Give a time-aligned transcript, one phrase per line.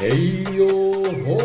[0.00, 0.64] 嘿呦
[1.26, 1.36] 吼，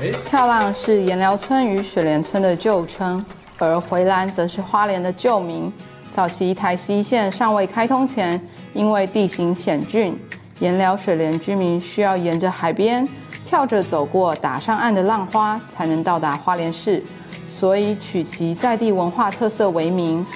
[0.00, 3.24] 嘿，跳浪是盐寮村与水莲村的旧称，
[3.56, 5.72] 而回兰则是花莲的旧名。
[6.10, 8.40] 早期台西线尚未开通前，
[8.72, 10.18] 因为地形险峻，
[10.58, 13.08] 盐寮水莲居民需要沿着海边
[13.46, 17.00] 跳着走过打上岸的浪花，才能到达花莲市，
[17.46, 20.26] 所以取其在地文化特色为名。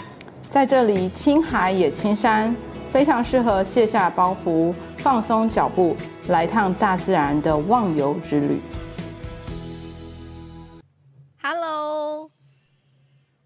[0.53, 2.55] 在这里，青海也青山，
[2.91, 5.97] 非常适合卸下包袱、放松脚步，
[6.29, 8.61] 来趟大自然的忘游之旅。
[11.41, 12.31] Hello，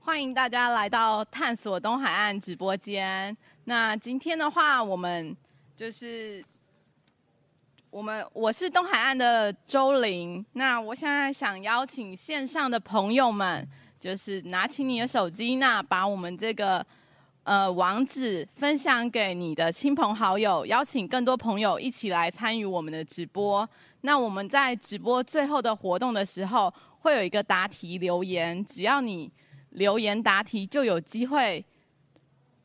[0.01, 3.37] 欢迎大家来到探索东海岸直播间。
[3.63, 5.37] 那今天的话，我们
[5.77, 6.45] 就是
[7.89, 10.45] 我们我是东海岸的周玲。
[10.55, 13.65] 那我现在想邀请线上的朋友们。
[13.99, 16.87] 就是拿起你的手机，那把我们这个
[17.47, 23.69] 呃网址分享给你的亲朋好友，邀请更多朋友一起来参与我们的直播。
[24.01, 29.31] 那我们在直播最后的活动的时候，会有一个答题留言，只要你
[29.71, 31.65] 留言答题，就有机会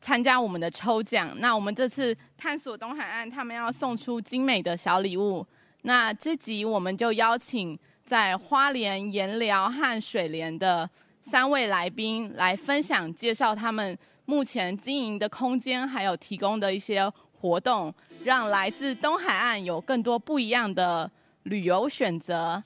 [0.00, 1.30] 参加我们的抽奖。
[1.36, 5.46] 那我们这次探索东海岸，他们要送出精美的小礼物。
[5.82, 10.90] 那这集我们就邀请在花莲、盐寮和水莲的。
[11.24, 17.92] 三位来宾来分享介绍他们目前经营的空间，还有提供的一些活动，
[18.24, 21.10] 让来自东海岸有更多不一样的
[21.44, 22.62] 旅游选择。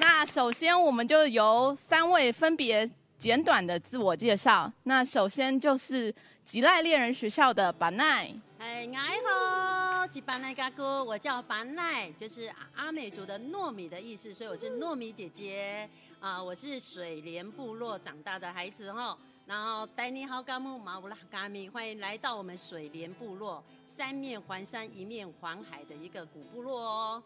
[0.00, 4.72] 那首先我们就由三位分别简短的自我介绍。
[4.84, 8.34] 那首先就是吉赖猎人学校的巴奈。
[8.58, 15.88] 哎，你好，吉巴奈嘎哥，我叫巴奈，就是阿美族的糯米的意思，所以我是糯米姐姐
[16.20, 23.62] 啊、我是水莲部落长大的孩子哈，然后带你好嘎木马乌拉嘎咪，欢迎来到我们水莲部落，
[23.96, 27.22] 三面环山，一面环海的一个古部落哦。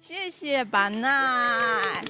[0.00, 2.02] 谢谢巴奈。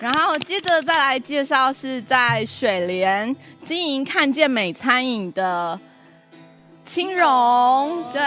[0.00, 5.80] 然后接着再来介绍是在水莲经营看见美餐饮的。
[6.84, 8.20] 青荣，对，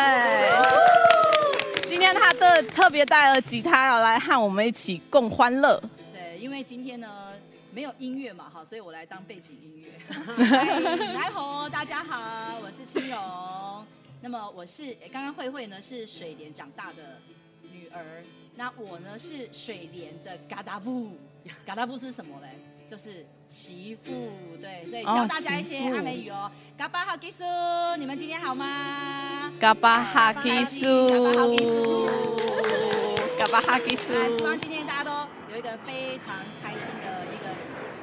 [1.88, 5.80] 今天他的特别带了吉他要来和我们一起共欢乐。
[6.48, 7.34] 对，因为今天呢
[7.74, 9.92] 没有音乐嘛，哈，所以我来当背景音乐。
[11.14, 13.86] 来吼，大家好，我是青荣。
[14.22, 17.20] 那么我是刚刚慧慧呢是水莲长大的
[17.62, 18.24] 女儿，
[18.56, 21.18] 那我呢是水莲的嘎达布，
[21.66, 22.48] 嘎达布是什么嘞？
[22.90, 24.32] 就是媳妇，
[24.62, 26.50] 对，所以教大家一些阿美语哦。
[26.78, 27.44] 嘎巴哈基苏，
[27.98, 29.52] 你们今天好吗？
[29.60, 32.08] 嘎巴哈基苏，嘎巴哈基苏，
[33.38, 34.38] 嘎巴哈基苏。
[34.38, 35.27] 希望今天大家都
[35.58, 37.50] 有一个非常开心的一个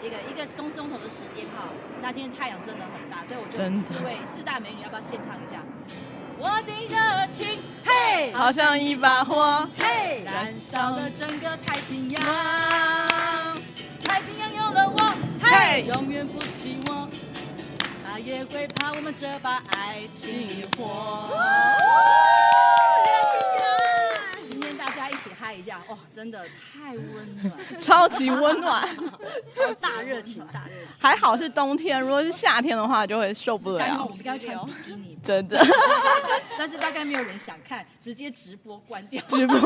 [0.04, 1.68] 一个一个钟钟头的时间哈。
[2.02, 5.62] 那今天太阳真的很大，所以我觉得四位四大美女要不要献唱一下？
[6.36, 12.20] 我的热情，嘿，好像一把火，嘿，燃烧了整个太平洋。
[14.02, 17.06] 太平洋有了我，嘿，永远不寂寞，
[18.04, 21.30] 他也会怕我们这把爱情火。
[25.52, 25.52] 热情起来！
[25.52, 28.88] 今天大家一下，哇，真的太温暖， 超级温暖，
[29.54, 30.96] 超大热情，大热情。
[30.98, 34.04] 还好是冬天，如果是夏天的话，就会受不了。
[34.04, 35.60] 我们应该穿比基尼，真的。
[36.56, 39.22] 但是大概没有人想看，直接直播关掉。
[39.26, 39.56] 直播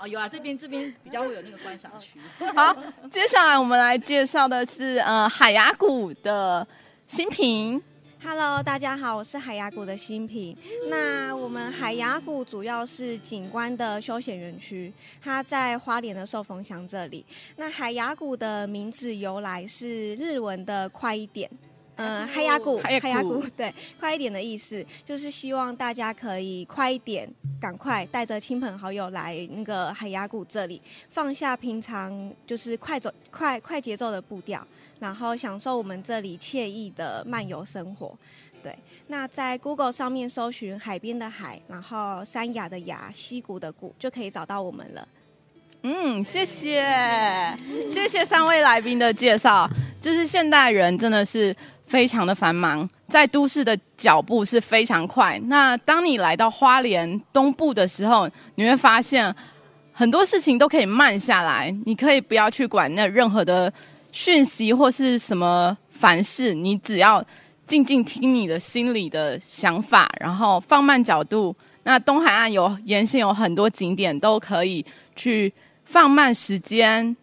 [0.00, 2.18] 哦，有啊，这边这边比较会有那个观赏区。
[2.54, 2.74] 好，
[3.10, 6.66] 接下来我们来介绍的是呃海牙谷的
[7.06, 7.82] 新平。
[8.24, 10.56] Hello，大家好，我是海牙谷的新平。
[10.88, 17.26] 那我们海牙谷主要是景观的休闲园区，它在花莲的寿丰乡这里。
[17.56, 21.50] 那海牙谷的名字由来是日文的“快一点”。
[21.96, 27.28] 嗯，海牙谷，海牙谷， 对，快一点的意思就是希望大家可以快一点，
[27.60, 30.80] 赶快带着亲朋好友来那个海牙谷这里，
[31.10, 34.66] 放下平常就是快走、快快节奏的步调，
[35.02, 38.16] 然后享受我们这里惬意的漫游生活。
[38.62, 38.74] 对，
[39.08, 45.08] 那在 Google 上面搜寻海边的海，然后山崖的崖，溪谷的谷，就可以找到我们了。
[45.82, 46.86] 嗯，谢谢，
[47.90, 49.68] 谢谢三位来宾的介绍。
[50.00, 51.54] 就是现代人真的是。
[51.84, 55.38] 非常的繁忙，在都市的脚步是非常快。
[55.44, 59.34] 那当你来到花莲东部的时候，你会发现
[59.92, 61.70] 很多事情都可以慢下来。
[61.84, 63.70] 你可以不要去管那任何的
[64.12, 67.24] 讯息或是什么凡事，你只要
[67.66, 71.56] 静静听你的心里的想法，然后放慢角度。
[71.84, 74.84] 那东海岸有沿线有很多景点，都可以
[75.16, 75.52] 去
[75.84, 77.16] 放慢时间，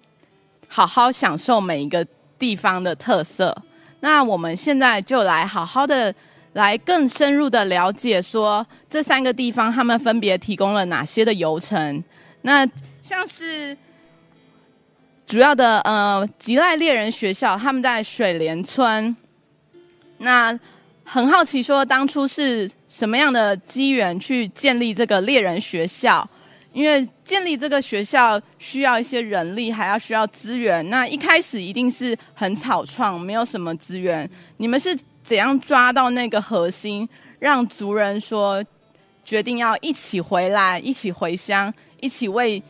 [0.68, 2.06] 好好享受每一个
[2.38, 3.56] 地方的特色。
[4.02, 6.14] 那我们现在就来好好的
[6.54, 12.04] 来更深入的了解，说这三个地方他们分别提供了哪些的游程。
[12.42, 12.68] 那
[13.02, 13.78] 像是
[15.30, 19.16] 主要的呃吉赖猎人学校，他们在水莲村。
[20.18, 20.60] 那
[21.04, 26.28] 很好奇，说当初是什么样的机缘去建立这个猎人学校？
[26.74, 30.90] 因为建立这个学校需要一些人力，还要需要资源。
[30.90, 34.28] 那一开始一定是很草创，没有什么资源。
[34.58, 38.64] 你们是怎样抓到那个核心，让族人说
[39.24, 42.62] 决定要一起回来，一起回乡，一起为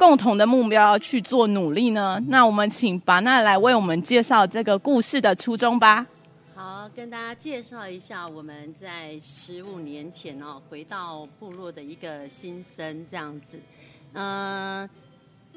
[0.00, 2.18] 共同的目标去做努力呢？
[2.28, 6.06] 那我们请巴娜来为我们介绍这个故事的初衷吧。
[6.54, 13.60] 好，跟大家介绍一下我们在十五年前哦，回到部落的一个新生这样子。
[14.14, 14.90] 嗯、呃，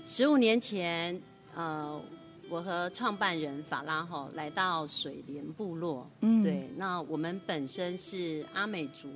[0.06, 1.18] 十五年前，
[1.56, 1.98] 呃，
[2.50, 6.06] 我和创办人法拉吼来到水莲部落。
[6.20, 9.08] 嗯，对，那我们本身是阿美族，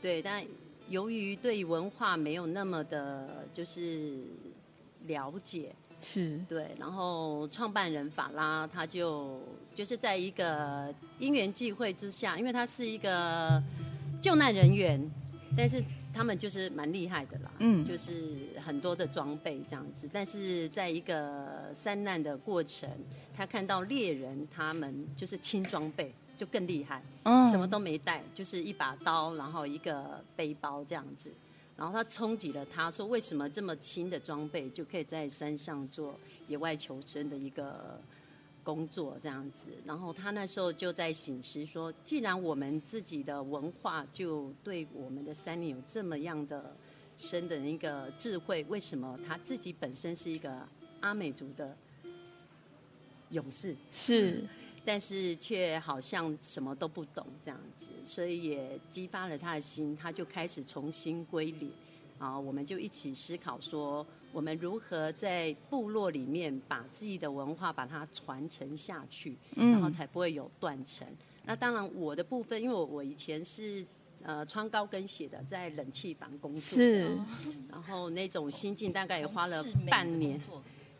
[0.00, 0.44] 对，但
[0.88, 4.18] 由于对文化没有那么的，就是
[5.04, 5.74] 了解。
[6.00, 9.40] 是对，然后创办人法拉他就
[9.74, 13.62] 就是在一个因缘际会之下，因为他是一个
[14.20, 15.00] 救难人员，
[15.56, 22.86] 但是他们就是蛮厉害的啦，嗯，就是很多的装备这样子，但是在一个山难的过程，
[23.34, 31.32] 他看到猎人他们就是轻装备就更厉害，嗯，什么都没带，就是一把刀，然后一个背包这样子。
[31.76, 38.00] 然后他冲击了他，说：“为什么这么轻的装备就可以在山上做野外求生的一个
[38.62, 46.76] 工作这样子？”然后他那时候就在醒思说：“既然我们自己的文化就对我们的山林有这么样的
[47.18, 50.66] 深的一个智慧，为什么他自己本身是一个
[51.00, 51.76] 阿美族的
[53.30, 53.74] 勇士？
[53.90, 54.44] 是。”
[54.84, 61.70] 但是却好像什么都不懂这样子，所以也激发了他的心，他就开始重新归零。
[62.16, 71.06] 啊，我们就一起思考说，我们如何在部落里面把自己的文化把它传承下去，然后才不会有断层。
[71.08, 71.16] 嗯。
[71.46, 73.84] 那当然，我的部分，因为我我以前是
[74.22, 77.18] 呃穿高跟鞋的，在冷气房工作，是，
[77.68, 80.40] 然后那种心境大概也花了半年。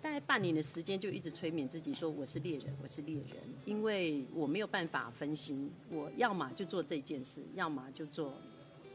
[0.05, 8.35] 大概半年的时间，就一直催眠自己说：“我是猎人，我是猎人。”因为我没有办法分心，我要么就做这件事，要么就做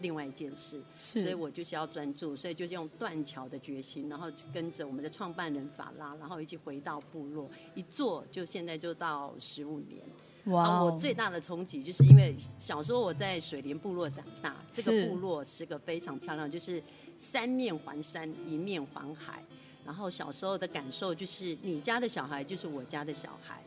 [0.02, 10.00] 另外一件事，所以我就是要专注，所以就是用断桥的决心，然后跟着我们的创办人法拉，然后一起回到部落，一做就现在就到十五年。
[10.46, 10.94] 哇、wow！
[10.94, 16.82] 我最大的冲击就是因为小时候我在水莲部落长大，这个部落是个非常漂亮，就是
[17.18, 19.44] 三面环山，一面环海。
[19.90, 23.60] 然后小时候的感受就是，你家的小孩就是我家的小孩，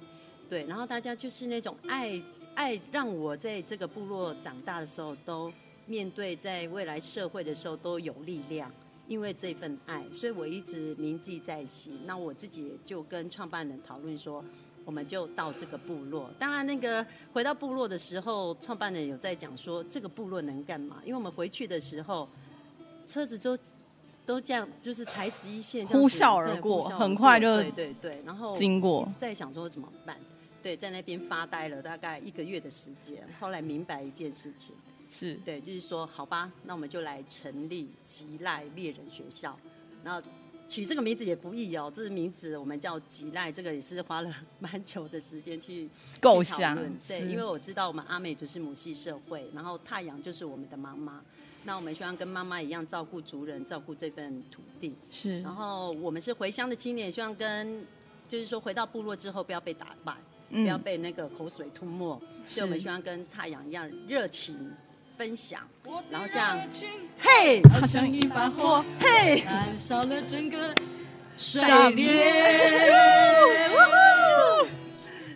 [0.48, 0.64] 对。
[0.66, 2.22] 然后大家就是那种爱
[2.54, 5.52] 爱，让我在这个部落长大的时候，都
[5.84, 8.70] 面对在未来社会的时候都有力量，
[9.08, 11.98] 因为这份爱，所以我一直铭记在心。
[12.06, 14.44] 那我自己就跟创办人讨论说，
[14.84, 16.30] 我们就到这个部落。
[16.38, 21.02] 当然，那个回到部落的时候，创办人有在讲说，这个部落能干嘛？
[21.02, 22.28] 因为我们回去的时候，
[23.08, 23.58] 车子都。
[24.24, 30.16] 都这样，就是台十一线呼啸而过，很快就对对对，然后经过，在想说怎么办？
[30.62, 34.76] 对，在那边发呆了大概一个月的时间，后来明白一件事情，
[35.10, 35.34] 是。
[35.44, 39.58] 对，就是说好吧，那我们就来成立吉赖猎人学校，
[40.04, 40.22] 然后
[40.68, 51.20] 取这个名字也不易哦，这个名字我们叫吉赖，这个也是花了蛮久的时间去构想，对，因为我知道我们阿美族是母系社会，然后太阳就是我们的妈妈。
[51.64, 54.96] 那我们希望跟妈妈一样照顾族人，照顾这份土地。
[55.10, 55.40] 是。
[55.42, 57.86] 然后我们是回乡的青年，希望跟，
[58.28, 60.12] 就是说回到部落之后不要被打败，
[60.50, 62.20] 嗯、不要被那个口水吞没。
[62.44, 64.72] 所以我们希望跟太阳一样热情
[65.16, 65.60] 分享。
[66.10, 66.58] 然后像，
[67.20, 70.74] 嘿，好像一把火，嘿，燃烧了整个
[71.36, 73.70] 水莲。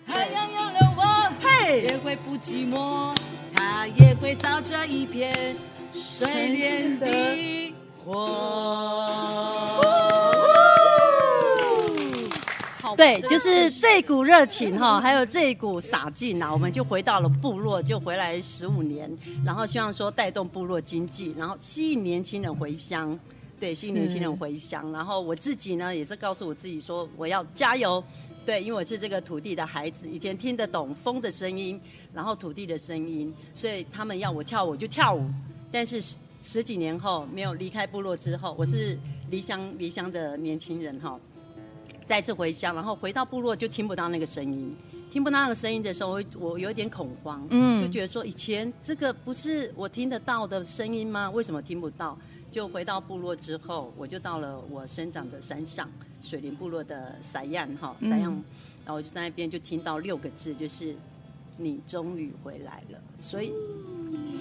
[0.09, 3.17] 太阳有了我，嘿，也会不寂寞，
[3.55, 5.57] 它也会照着一片。
[5.97, 7.73] 水莲的
[8.05, 9.81] 火，
[12.99, 19.11] 对，就是这股热情哈，还有这股洒劲呐，我们就回到了部落，就回来十五年，
[19.43, 23.19] 然后希望说带动部落经济，然后吸引年轻人回乡，
[23.59, 28.05] 对，吸引年轻人回乡，然后我自己呢，也是告诉我自己说，我要加油，
[28.45, 31.81] 对，因为我是这个土地的孩子，以前听得懂风的声音，
[32.13, 35.27] 然后土地的声音，所以他们要我跳舞就跳舞。
[35.71, 38.99] 但是十十几年后没有离开部落之后，我是
[39.31, 41.19] 离乡离乡的年轻人哈，
[42.05, 44.75] 再次回乡，然后回到部落就听不到那个声音，
[45.11, 51.31] 听不到那个声音的时候，我我有点恐慌，嗯就觉得说以前这个不是我听得到的声音吗？
[51.31, 52.17] 为什么听不到？
[52.49, 55.91] 就回到部落之后，我就到了我生长的山上
[56.23, 58.33] 水林部落的塞样哈塞样，
[58.85, 60.95] 然后我就在那边就听到六个字，就是
[61.57, 62.99] 你终于回来了。
[63.21, 63.53] 所以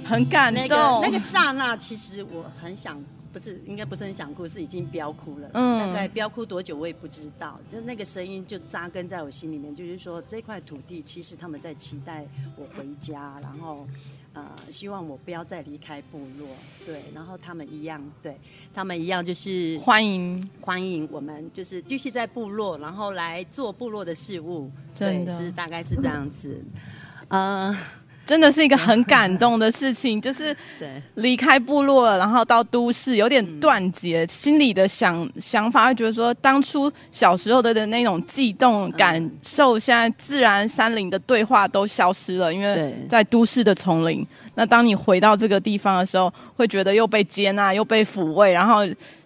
[0.03, 0.61] 很感动。
[0.61, 3.03] 那个那个刹那，其实我很想。
[3.31, 5.49] 不是，应该不是很想哭，是已经飙哭了。
[5.55, 7.59] 嗯，大概飙哭多久我也不知道。
[7.69, 13.85] 就那个声音就扎根在我心里面，就是说这块土地其实他们在期待我回家，然后
[14.31, 16.47] 呃希望我不要再离开部落。
[16.85, 18.39] 对，然后他们一样，对
[18.73, 24.71] 他们一样就是欢迎欢迎我们，就是继续在部落，然后来做部落的事物。
[24.97, 26.63] 对，是大概是这样子。
[27.29, 27.77] 呃。
[28.25, 30.57] 真的是一个很感动的事情，就是
[31.13, 44.25] 离开部落，然后到都市，有点断绝，心里的想想法会觉得说，当初小时候的的那种悸动感受，现在自然山林的对话都消失了，因为在都市的丛林。
[44.55, 48.79] 那当你回到这个地方的时候，会觉得又被接纳，又被抚慰，然后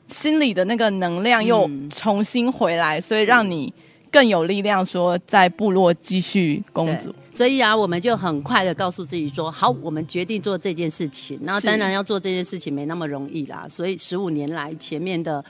[0.07, 3.73] 心里的那个能量又重新回来，所以让你
[4.11, 7.15] 更有力量，说在部落继续工作。
[7.39, 11.39] 所以啊，我们就很快的告诉自己说：好，我们决定做这件事情。
[11.41, 13.65] 然后当然要做这件事情没那么容易啦。
[13.69, 15.41] 所以十五年来，前面的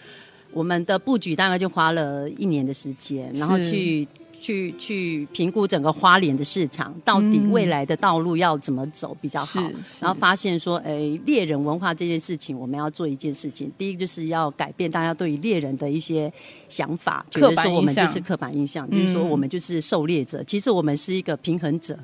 [0.52, 4.08] 我们的布局大概就花了一年的时间，然后去。
[4.40, 9.62] 去去评估整个花莲的市场，到底未来的道路要怎么走比较好？
[10.00, 13.72] 然后发现说，哎，猎人文化这件事情，我们要做一件事情。
[13.78, 16.32] 第一个就是要改变大家对于猎人的一些
[16.68, 20.44] 想法，觉得说我们就是刻板印象，就是说我们就是狩猎者。
[20.46, 21.98] 其实我们是一个平衡者，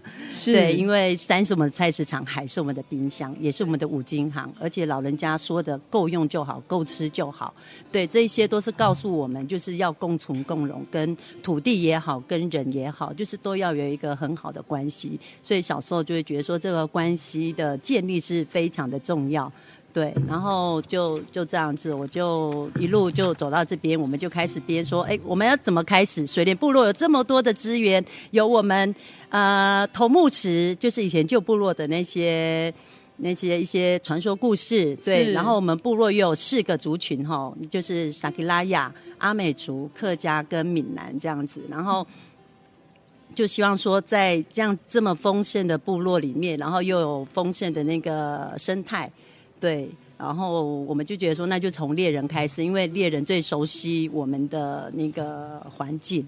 [0.43, 4.53] 对，因为山是我们的菜市场，海是我们的冰箱，也是我们的五金行。
[4.59, 7.53] 而且老人家说的够用就好，够吃就好，
[7.91, 12.21] 对，这些都是告诉我们，就是要共存共荣，跟土地也好。
[12.27, 19.51] 跟人也好，就是都要有一个很好的关系，所以小时候就会觉得说这个关系的建立是非常的重要，
[19.93, 26.27] 对，然后就就这样子，我就一路就走到这边，我们就开始编说，哎，我们要怎么开始？
[26.27, 28.93] 水莲部落有这么多的资源，有我们
[29.29, 32.73] 呃头目池，就是以前旧部落的那些
[33.17, 38.93] 那些一些传说故事，对，然后我们部落又有四个族群哈，就是萨基拉雅。
[39.17, 42.05] 阿美族、客家跟闽南这样子，然后
[43.33, 49.09] 就希望说，在这样这么丰盛的部落里面，然后又有丰盛的那个生态，
[49.57, 56.27] 对，然后我们就觉得说，那就从猎人开始，因为猎人最熟悉我们的那个环境。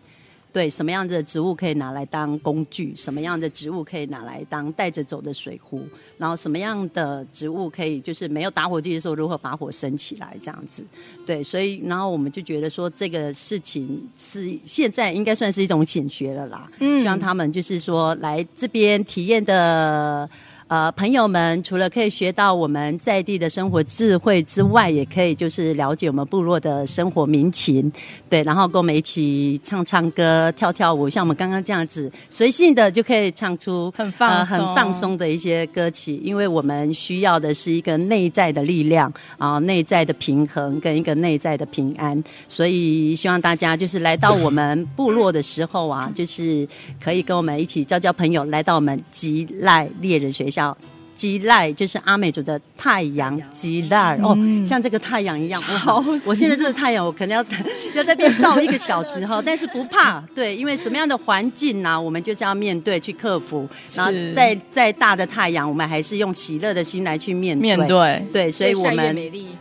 [0.57, 2.91] 对，什么样的植物可以拿来当工具？
[2.95, 5.83] 什么样的植物可以拿来当带着走的水壶？
[6.17, 10.35] 然后什么样的植物可以就是没有打火机的时候如何把火生起来？
[10.41, 10.83] 这样子，
[11.27, 16.67] 对，所以然后我们就觉得说这个事情是现在应该算是一种显学了啦。
[16.79, 20.27] 嗯，希望他们就是说来这边体验的。
[20.69, 27.89] 呃，朋友们，除了可以学到我们在地的生活智慧之外，也可以就是了解我们部落的生活民情，
[28.29, 46.67] 对，然后跟我们一起唱唱歌、跳跳舞，像我们刚刚这样子，随性的就可以唱出很放、呃、很放松的一些歌曲，因为我们需要的是一个内在的力量啊，内在的平衡跟一个内在的平安，所以希望大家就是来到我们部落的时候啊，就是
[47.01, 50.56] 可以跟我们一起交交朋友，来到我们吉赖猎人学校。
[50.57, 50.75] 小
[51.17, 55.59] 吉赖，就是阿美族的太阳吉赖哦，像这个太阳一样。
[55.59, 57.43] 好，我现在这个太阳，我可能要
[57.95, 63.67] 要在这边照一个小时哈， 但是不怕，对，因为什么样的环境呢、啊，我们就是要面对去克服。
[63.95, 67.75] 然后再再大的太阳，我们还是用喜乐的心来去面对。
[67.75, 69.17] 面对，对，所以我们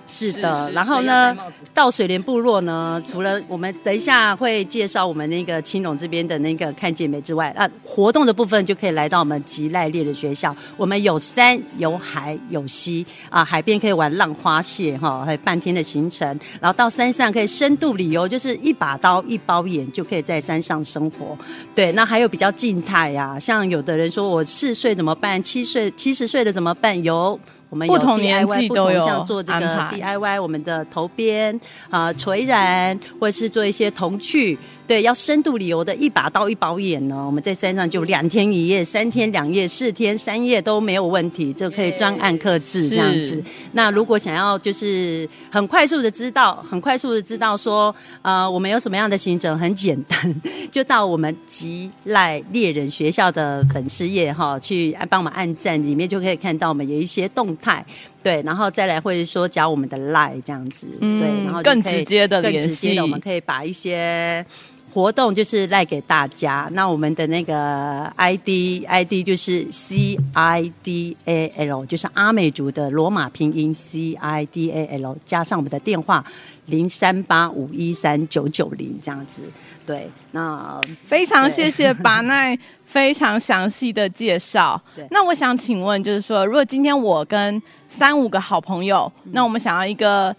[0.07, 0.71] 是的。
[0.73, 1.35] 然后呢，
[1.73, 10.55] 到水莲部落呢，除了我们等一下会介绍我们那个青龙这边的那个看见美之外，啊，活动的部分就可以来到我们吉赖猎人学校。
[10.77, 11.46] 我们有三。
[11.47, 16.27] 山有海有溪啊，海边可以玩浪花蟹哈，还有半天的行程，
[16.61, 21.39] 然后到山上可以深度旅游，就是一把刀一包盐就可以在山上生活。
[21.73, 25.41] 对，那还有比较静态呀，像有的人说我四岁怎么办？
[25.41, 27.01] 七岁七十岁的怎么办？
[27.05, 27.39] 有。
[27.69, 31.61] 我们有 DIY, 不同年纪都有像做这个 DIY，我们的头编
[31.91, 37.25] 啊、垂染，或者是做一些童趣，对，要深度旅游的一把刀一包眼呢。
[37.27, 43.43] 我们在山上就两天一夜、三天两夜、四天三夜都没有问题，就可以专案刻制这样子。
[43.73, 57.85] 那如果想要就是很快速的知道，很快速的知道说，呃，我们有什么样的行程，很简单，就到我们吉赖猎人学校的粉丝页哈，去帮我们按赞，里面就可以看到我们有一些动态。
[58.23, 64.45] 对，然后再来或者说加我们的 LINE 这样子，嗯、对，然后更直接的更直接的，我们可以把一些
[64.93, 66.69] 活动就是赖给大家。
[66.73, 76.25] 那我们的那个 ID ID 就是 C I D A L，就是阿美族的罗马拼音 C I D A L，加上我们的电话
[76.67, 79.45] 零三八五一三九九零这样子。
[79.85, 84.81] 对，那非常谢谢巴奈非常详细的介绍。
[85.11, 90.35] 那我想请问，就是说，如果今天我跟三五个好朋友，嗯、那我们想要一个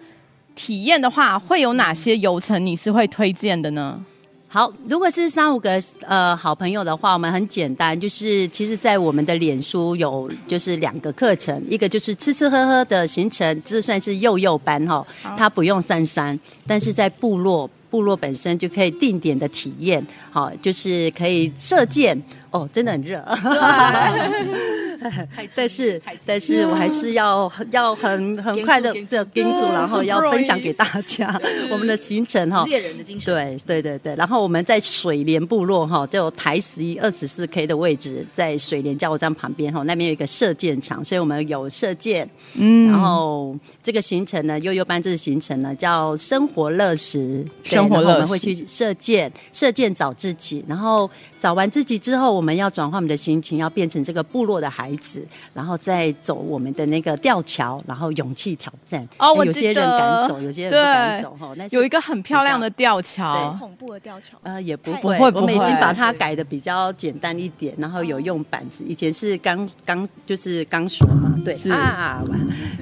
[0.55, 4.03] 体验的话，会有哪些游程你是会推荐的呢？
[4.49, 17.69] 好，如果是三五个呃好朋友的话，我们很简单，就是其实，在我们的脸书有就是两个课程，一个就是吃吃喝喝的行程，这算是幼幼班哈，它不用上山，但是在部落。
[17.89, 23.23] 部落本身就可以定点的体验，好，就是可以射箭哦，真的很热。
[25.55, 31.39] 但是，但是我还是要要很很快的这叮嘱，然后要分享给大家
[31.69, 32.65] 我们的行程哈。
[32.65, 33.33] 猎人的精神。
[33.33, 42.27] 对对对对，然后我们在水莲部落哈，就有台十一二十四 K 的位置，在水莲加油站旁边哈，那边有一个射箭场，所以我们有射箭。
[42.55, 51.09] 嗯，然后这个行程呢，悠悠班这个行程呢叫生活乐时，生活乐时我们会去射箭，射箭找自己，然后。
[51.39, 59.07] 找完自己之后，我们要转换我们的心情，要变成这个部落的孩子，然后再走我们的那个吊桥，然后勇气挑战。
[59.17, 61.53] 哦，我有些人敢走，有些人不敢走哈。
[61.57, 64.37] 那有一个很漂亮的吊桥，恐怖的吊桥。
[64.43, 72.23] 呃，也不会，不会，我们已经把它改的比较简单一点，然后有用板子，以前是钢钢就是钢索嘛，对啊，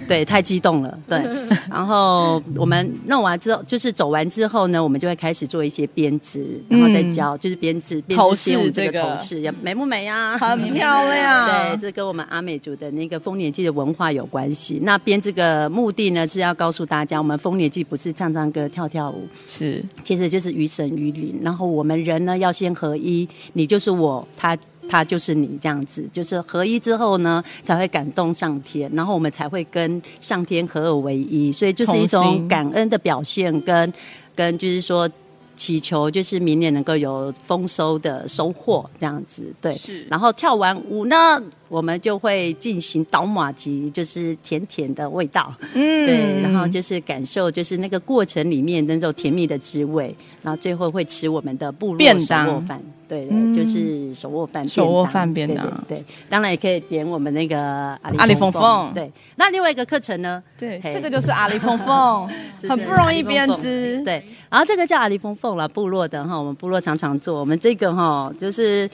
[0.07, 1.19] 对，太激动了，对。
[1.69, 8.35] 然后我们弄完之后，就是走完之后呢，我们就会开始做一些编织，然后再教，就是编织编织。
[8.35, 10.37] 是这个头饰，美不美呀？
[10.37, 11.47] 很漂亮。
[11.75, 14.79] 对，这跟我们阿美族的那个丰年祭的文化有关系。
[14.83, 21.39] 那编这个目的呢，是要告诉大家，我们丰年祭不是唱唱歌、跳跳舞，是，其实就是与神与灵。
[21.41, 31.51] 然后我们人呢，要先合一，你就是我，他他就是你，这样子，就是合一之后呢，才会感动上天，然后我们才会跟上天合二为一。
[31.51, 33.93] 所以就是一种感恩的表现，跟
[34.35, 35.09] 跟就是说。
[35.55, 39.75] 祈求就是明年能够有丰收的收获，这样子对。
[39.75, 40.05] 是。
[40.09, 45.53] 然后跳完舞呢，我们就会进行倒马吉，就是甜甜的味道。
[45.73, 46.05] 嗯。
[46.05, 46.41] 对。
[46.41, 50.15] 然后就是感受，就是那个过程里面那种甜蜜的滋味。
[50.41, 52.81] 然后最后会吃我们的部落手握饭。
[53.07, 55.65] 对，就是手握饭，手握饭便当。
[55.87, 57.59] 对，当然也可以点我们那个
[58.01, 58.91] 阿里凤凤。
[58.93, 60.41] 对，那另外一个课程呢？
[60.57, 62.27] 对，这个就是阿里凤凤，
[62.69, 64.03] 很不容易编织。
[64.03, 67.39] 对，然后这个叫阿里凤凤了，部落的哈，我们部落常常做。
[67.39, 68.89] 我们这个哈，就是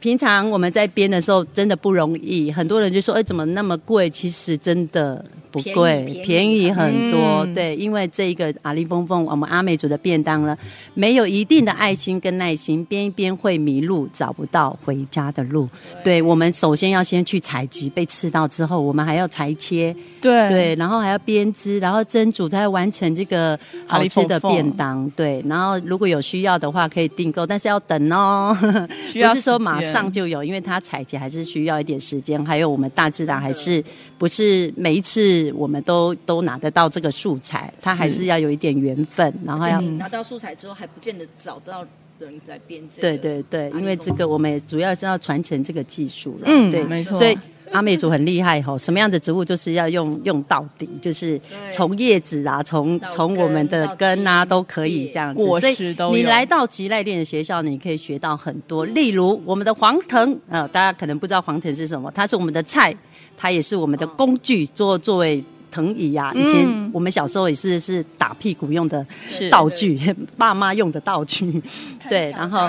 [0.00, 4.08] 平常我们在编的时候真的不容易，很多人就说，哎，怎么那么贵？
[4.08, 5.24] 其实真的。
[5.50, 7.44] 不贵，便宜，很多。
[7.44, 10.56] 嗯、对，因为这一个阿里峰峰，我们阿美族的便当呢，
[10.94, 15.68] 没有一定的爱心跟耐心，边一编会迷路，找不到回家的路。
[16.04, 25.08] 对，对，我们首先要先去采集，被刺到之后，我们还要裁切，对对，然后还要编织，然后蒸煮，才完成这个好吃的便当。
[25.10, 32.38] 对，然后如果有需要的话，可以订购，但是要等哦， 不是说马上就有，因为它采集还是需要一点时间。
[32.44, 33.82] 还有我们大自然还是
[34.18, 35.28] 不是每一次。
[35.54, 41.84] 我们都都拿得到这个素材，它还是要有一点缘分，然后要拿到素材之后还不见得找到
[42.18, 43.00] 人在编织。
[43.00, 46.42] 对对对，因为这个我们也主要是要传承这个技术了。
[46.46, 47.16] 嗯，对，没错。
[47.16, 47.36] 所以
[47.70, 55.44] 阿美族很厉害吼，什么样的植物就是要用用到底，就是从叶子啊， 从从我们的根啊都可以这样子。
[55.44, 56.16] 果实都有。
[56.16, 62.94] 你来到吉赖练的学校，你可以学到很多，例如我们的黄藤啊、呃，大家可能不知道黄藤是什么，它是我们的菜。
[63.38, 66.34] 它也是我们的工具，做作为藤椅呀、啊。
[66.34, 69.06] 以前我们小时候也是是打屁股用的
[69.50, 69.98] 道具，
[70.36, 71.62] 爸妈用的道具。
[72.10, 72.68] 对，然后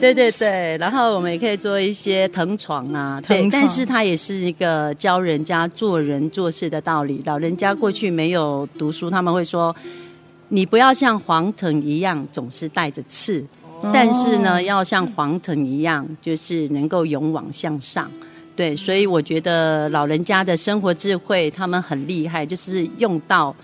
[0.00, 3.20] 对对对，然后我们也可以做一些藤床啊。
[3.26, 7.20] 对，但是它也是一个教人家做人做事的道理。
[7.24, 9.74] 老人家过去没有读书，他们会说：
[10.50, 13.44] 你不要像黄藤一样总是带着刺，
[13.92, 18.08] 但是呢，要像黄藤一样，就是能够勇往向上。
[18.56, 23.54] 对，所以我觉得老人家的生活智慧，他们很厉害，就是用到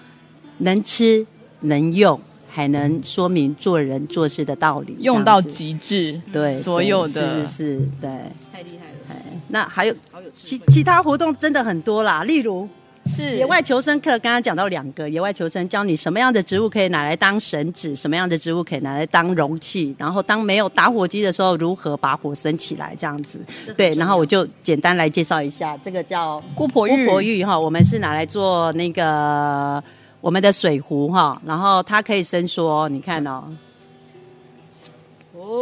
[0.58, 1.26] 能吃
[1.60, 6.20] 能用，还能说明做人做事的道理，用到极致。
[6.32, 8.10] 对，所有的是是是，对，
[8.52, 9.16] 太厉害了。
[9.48, 9.94] 那还有
[10.34, 12.68] 其其他活动真的很多啦，例如。
[13.06, 23.40] 是野外求生课，刚刚讲到两个野外求生，教你什么样的植物可以拿来当绳子，什么样的植物可以拿来当容器，然后当没有打火机的时候，如何把火生起来，这样子。
[23.76, 27.04] 对，然后我就简单来介绍一下，这个叫姑婆玉。
[27.06, 29.82] 姑婆玉哈，我们是拿来做那个
[30.20, 33.44] 我们的水壶哈，然后它可以伸缩，你看哦。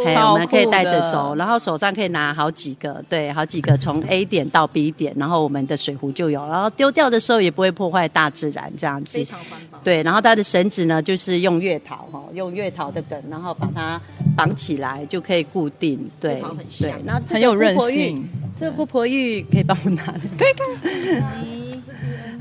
[0.03, 9.25] 嘿，超我们可以带着走，然后手上可以拿好几个，对，好几个从 A 点到 B 点，然后我们的水壶就有，然后丢掉的时候也不会破坏大自然，这样子非。
[9.25, 9.79] 常环保。
[9.83, 13.99] 对，然后它的绳子呢，就是用月桃哈，用月桃的梗，然后把它
[14.35, 16.09] 绑起来，就可以固定。
[16.19, 16.41] 对
[17.27, 18.27] 很有韧性。
[18.57, 20.53] 这个姑婆玉可以帮我拿的，可以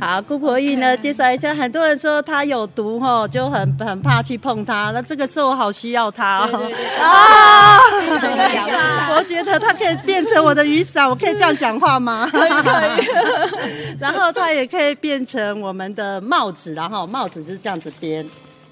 [0.00, 1.52] 好，姑婆芋呢，介绍一下。
[1.52, 4.92] 很多人说它有毒吼，就很很怕去碰它。
[4.92, 6.70] 那这个时候我好需要它哦。
[7.02, 7.78] 啊！
[9.16, 12.28] 我觉得它可以变成我的雨伞，我可以这样讲话吗？
[12.30, 13.06] 可 以可以。
[13.98, 18.24] 然后它也可以变成我们的帽子，然后帽子就是这样子编，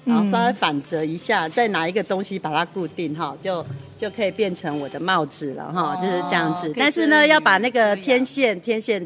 [0.05, 3.65] 然后稍微反折一下，再拿一个东西把它固定哈，就
[3.99, 6.71] 就可以变成我的帽子了哈，就是这样子。
[6.77, 9.05] 但是呢，要把那个天线天线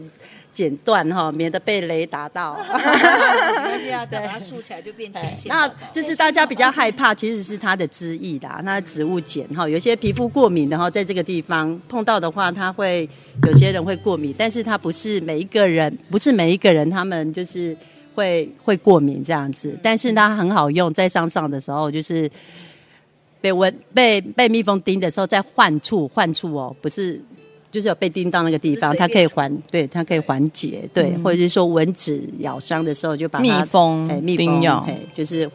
[0.54, 2.58] 剪断哈，免得被雷打到。
[2.62, 5.50] 没关系啊，等把它竖起来就变天线。
[5.50, 13.10] 那就是大家比较害怕，其实是它的汁液啦，它的植物碱哈，有些皮肤过敏的哈，在这个地方碰到的话，它会
[13.48, 17.76] 有些人会过敏，但是它不是每一个人，不是每一个人他们就是
[18.14, 22.30] 会会过敏这样子，但是它很好用，在上上的时候就是
[23.40, 27.22] 被蚊被被蜜蜂叮的时候，在患处患处哦，不是。
[27.72, 34.86] 就是有被叮到那个地方，它可以缓，对，它可以缓解，对，或者是说蚊子咬伤的时候，就把它蜜蜂哎蜜叮咬。
[34.88, 35.50] 哎，就是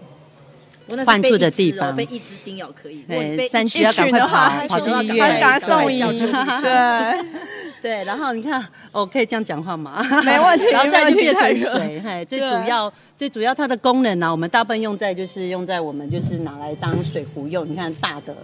[1.05, 1.95] 患处的地方。
[1.95, 3.05] 被一只叮咬可以。
[3.49, 7.25] 三一七要赶快跑跑去医院，赶快送医对。
[7.83, 10.03] 对，然后你看，哦，可以这样讲话吗？
[10.25, 18.35] 没问题 然后再就变成水，嘿，最主要最主要它的功能呢、啊，我们大部分用在就是用在我们就是拿来当水壶用，你看大的。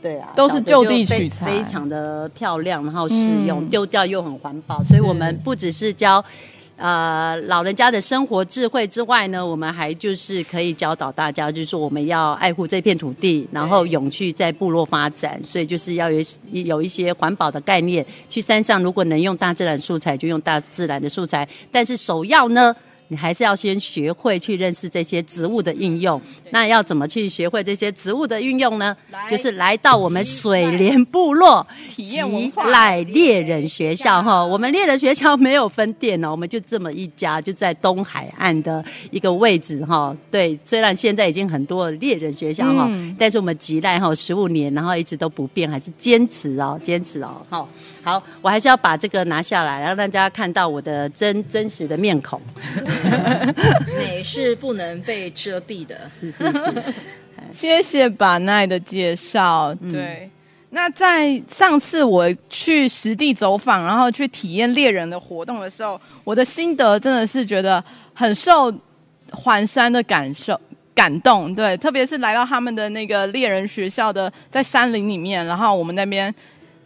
[0.00, 3.14] 对啊，都是就地取材，非常的漂亮，然后实
[3.46, 4.82] 用，嗯丢掉又很环保。
[4.84, 6.24] 所以我们不只是教
[6.76, 15.40] 呃老人家的生活智慧之外呢，我们还就是可以教导大家，就是说我们要爱护这片土地，然后永续在部落发展。
[15.42, 16.20] 所以就是要有
[16.52, 18.06] 有一些环保的概念。
[18.28, 21.48] 去山上如果能用大自然素材，就用大自然的素材。
[21.72, 22.74] 但是首要呢，
[23.08, 26.20] 你还是要先学会去认识这些植物的应用。
[26.50, 28.96] 那要怎么去学会这些植物的运用呢？
[29.30, 34.44] 就是来到我们水莲部落吉赖猎人学校哈。
[34.44, 40.16] 我们猎人学校没有分店哦，我们就这么一家，就在东海岸的一个位置哈。
[40.30, 47.42] 对，虽然现在已经很多猎人学校哈，嗯但是我们吉赖哈十五年，然后一直都不变，还是坚持哦，坚持哦。
[47.48, 47.68] 好，
[48.02, 52.40] 好，我还是要把这个拿下来，让大家看到我的真真实的面孔。
[53.96, 56.08] 美是不能被遮蔽的。
[56.08, 56.82] 是是是，
[57.52, 59.74] 谢谢把奈的介绍。
[59.90, 60.30] 对，
[60.70, 67.82] 那在上次我去实地走访，然后去体验猎人的活动的时候，我的心得真的是觉得
[68.14, 68.72] 很受
[69.30, 70.60] 环山的感受
[70.94, 71.54] 感动。
[71.54, 76.34] 对，特别是来到他们的那个猎人学校的，在山林里面，然后我们那边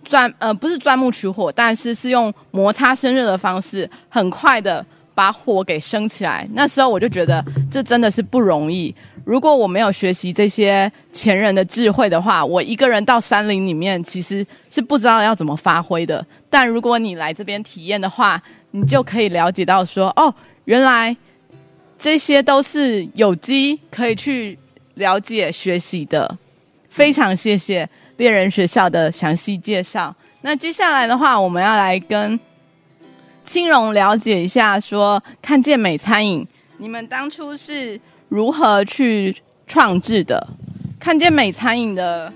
[0.05, 4.85] 钻呃不是钻木取火，但是是用摩擦生热的方式，很快的。
[5.15, 8.95] 把火给升起来，那时候我就觉得这真的是不容易。
[9.25, 16.25] 如果我没有学习这些前人的智慧的话，我一个人到山林里面其实是不知道要怎么发挥的。
[16.51, 21.17] 但如果你来这边体验的话，你就可以了解到说，哦，原来
[21.97, 24.59] 这些都是有机可以去
[24.95, 26.39] 了解学习的。
[26.89, 30.15] 非常谢谢猎人学校的详细介绍。
[30.41, 32.39] 那接下来的话，我们要来跟。
[33.45, 36.47] 青蓉了解一下说，说看见美餐饮，
[36.79, 40.47] 你们当初是如何去创制的？
[40.99, 42.33] 看见美餐饮的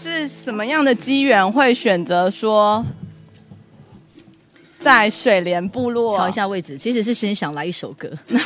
[0.00, 2.84] 是什么样的机缘会选择说
[4.78, 6.16] 在水莲部落？
[6.16, 8.08] 瞧一下位置，其实是先想来一首歌。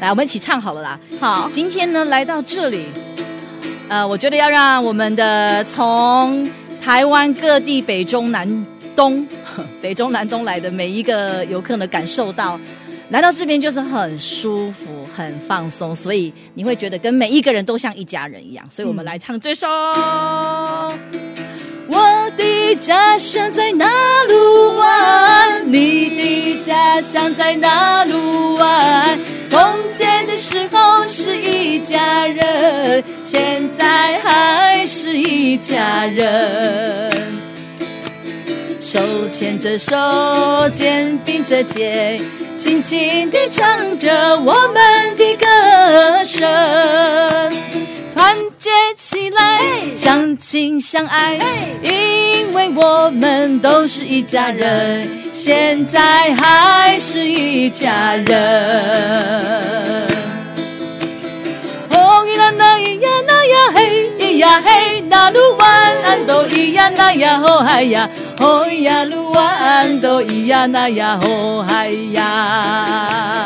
[0.00, 0.98] 来，我们一起唱好了啦。
[1.20, 2.86] 好，今天呢来到这里，
[3.88, 6.50] 呃，我觉得要让我们的从
[6.82, 8.66] 台湾各地北中南。
[8.98, 9.24] 东
[9.80, 12.58] 北中南东来的每一个游客呢，感受到
[13.10, 18.66] 来到这边就是很舒服、很放松，所以你会觉得跟每一个人都像一家人一样。
[18.68, 19.68] 所以我们来唱这首。
[19.68, 20.98] 嗯、
[21.86, 23.86] 我的家乡在哪
[24.28, 25.72] 路湾？
[25.72, 29.16] 你的家乡在哪路湾？
[29.48, 29.60] 从
[29.94, 37.27] 前的时候是一家人，现在还是一家人。
[38.90, 39.94] 手牵着手，
[40.72, 42.18] 肩并着肩，
[42.56, 46.40] 轻轻地唱着我们的歌声，
[48.14, 49.60] 团结起来，
[49.94, 51.38] 相亲相爱，
[51.82, 58.26] 因为我们都是一家人，现在还是一家人。
[61.90, 64.38] 哦咿啦那咿呀那呀嘿咿。
[64.38, 65.40] 呀嘿，那路
[66.18, 73.44] 弯都咿呀那呀吼嗨呀，吼呀路弯都咿呀那呀吼嗨呀。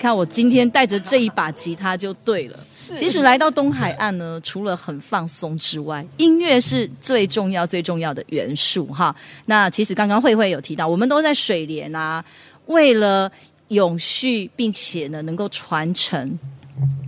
[0.00, 2.58] 看我今天带着这一把吉他就对了。
[2.96, 9.14] 其实来到东海岸呢，除了很放松之外，音乐是最重要、最重要的元素哈。
[9.44, 12.24] 那其实刚刚慧慧有提到，我们都在水莲啊，
[12.70, 13.30] 为了
[13.68, 16.38] 永续并且呢能够传承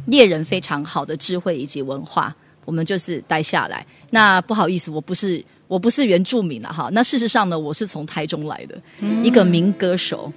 [0.07, 3.87] 猎人非常好的智慧以及文化，我们就是待下来。
[4.11, 6.89] 那不好意思，我不是我不是原住民了哈。
[6.93, 10.33] 那事实上呢，我是从台中来的、嗯、一个民歌手。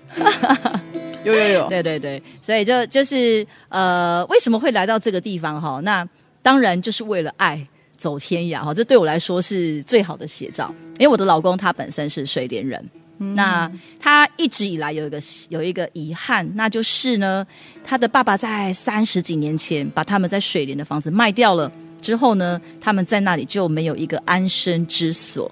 [1.24, 5.80] 有有有， 对对对，所以就就是呃，为什么会来到这个地方哈？
[5.84, 6.08] 那
[6.44, 7.60] 当然就是为了爱
[7.98, 10.72] 走天涯哈，这对我来说是最好的写照。
[11.00, 12.84] 因为我的老公他本身是水莲人，
[13.17, 17.45] 那他一直以来有一个有一个遗憾，那就是呢，
[17.84, 25.51] 他的爸爸在三十几年前把他们在水莲的房子卖掉了之后呢，他们在那里就没有一个安身之所，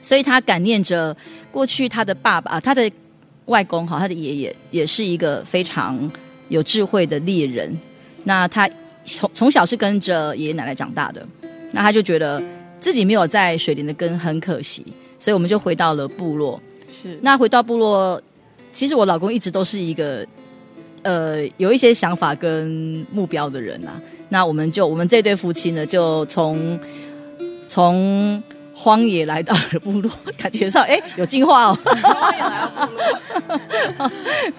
[0.00, 1.16] 所以他感念着
[1.50, 2.90] 过去他的爸爸，他的。
[3.46, 6.10] 外公哈，他的爷爷也是一个非常
[6.48, 7.78] 有智慧的猎人。
[8.24, 8.68] 那他
[9.04, 11.24] 从从小是跟着爷爷奶奶长大的，
[11.70, 12.42] 那他就觉得
[12.80, 14.84] 自己没有在水莲的根很可惜，
[15.20, 16.60] 所以我们就回到了部落。
[17.02, 18.20] 是，那回到部落，
[18.72, 20.26] 其实我老公一直都是一个
[21.02, 24.02] 呃有一些想法跟目标的人呐、啊。
[24.28, 26.78] 那我们就我们这对夫妻呢，就从
[27.68, 28.42] 从。
[28.78, 31.78] 荒野来到了部落，感觉上哎 有进化哦。
[31.82, 32.92] 荒野来到部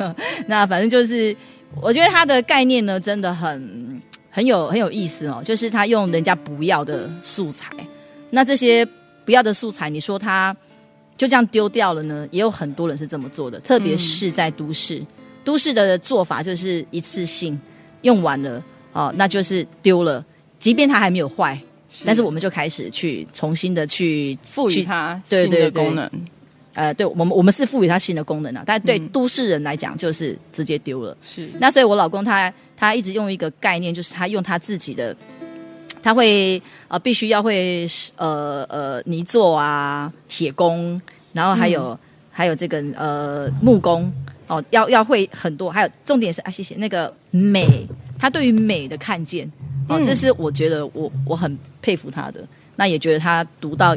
[0.02, 0.16] 落，
[0.50, 1.38] 那反正就是，
[1.80, 5.40] 我觉得他的概念呢，真的很很有很有意思哦。
[5.46, 7.72] 就是他用人家不要的素材，
[8.32, 8.84] 那这些
[9.24, 10.58] 不要的素材，你说他
[11.18, 12.28] 就这样丢掉了呢？
[12.32, 15.08] 也有很多人是这么做的，特别是在都市，嗯、
[15.44, 17.60] 都市的做法就是一次性
[18.04, 20.24] 用完了哦，那就是丢了，
[20.60, 21.60] 即便它还没有坏。
[22.06, 26.08] 但是我们就开始去重新的去赋予它新的功能，
[26.74, 31.18] 呃，对我们我们是赋予它新的功能啊，但对都市人来讲就是直接丢了。
[31.24, 35.16] 是，那所以我老公他他一直用一个概念，就是他用他自己的，
[36.02, 41.00] 他会呃必须要会呃呃泥作啊、铁工，
[41.34, 42.00] 然后还有、嗯、
[42.32, 44.12] 还有这个呃木工
[44.48, 49.52] 哦，要要会很多，还有重点是啊，谢谢那个美，他对于美的看见。
[49.90, 53.96] 哦，这是我觉得我我很佩服他的，那也觉得他独到，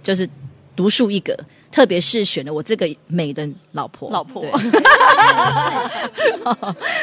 [0.00, 0.28] 就是
[0.76, 1.36] 独树一格，
[1.72, 4.44] 特别是选了我这个美的老婆，老婆，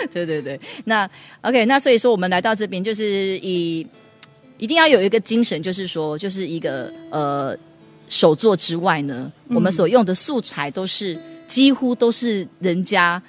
[0.10, 1.10] 对 对对，那
[1.42, 3.86] OK，那所以说我们来到这边，就是以
[4.58, 7.58] 一定要有一个精神，就是说，就是一个呃
[8.08, 13.22] 手作之外呢，我们所用的素材都是几乎都是人家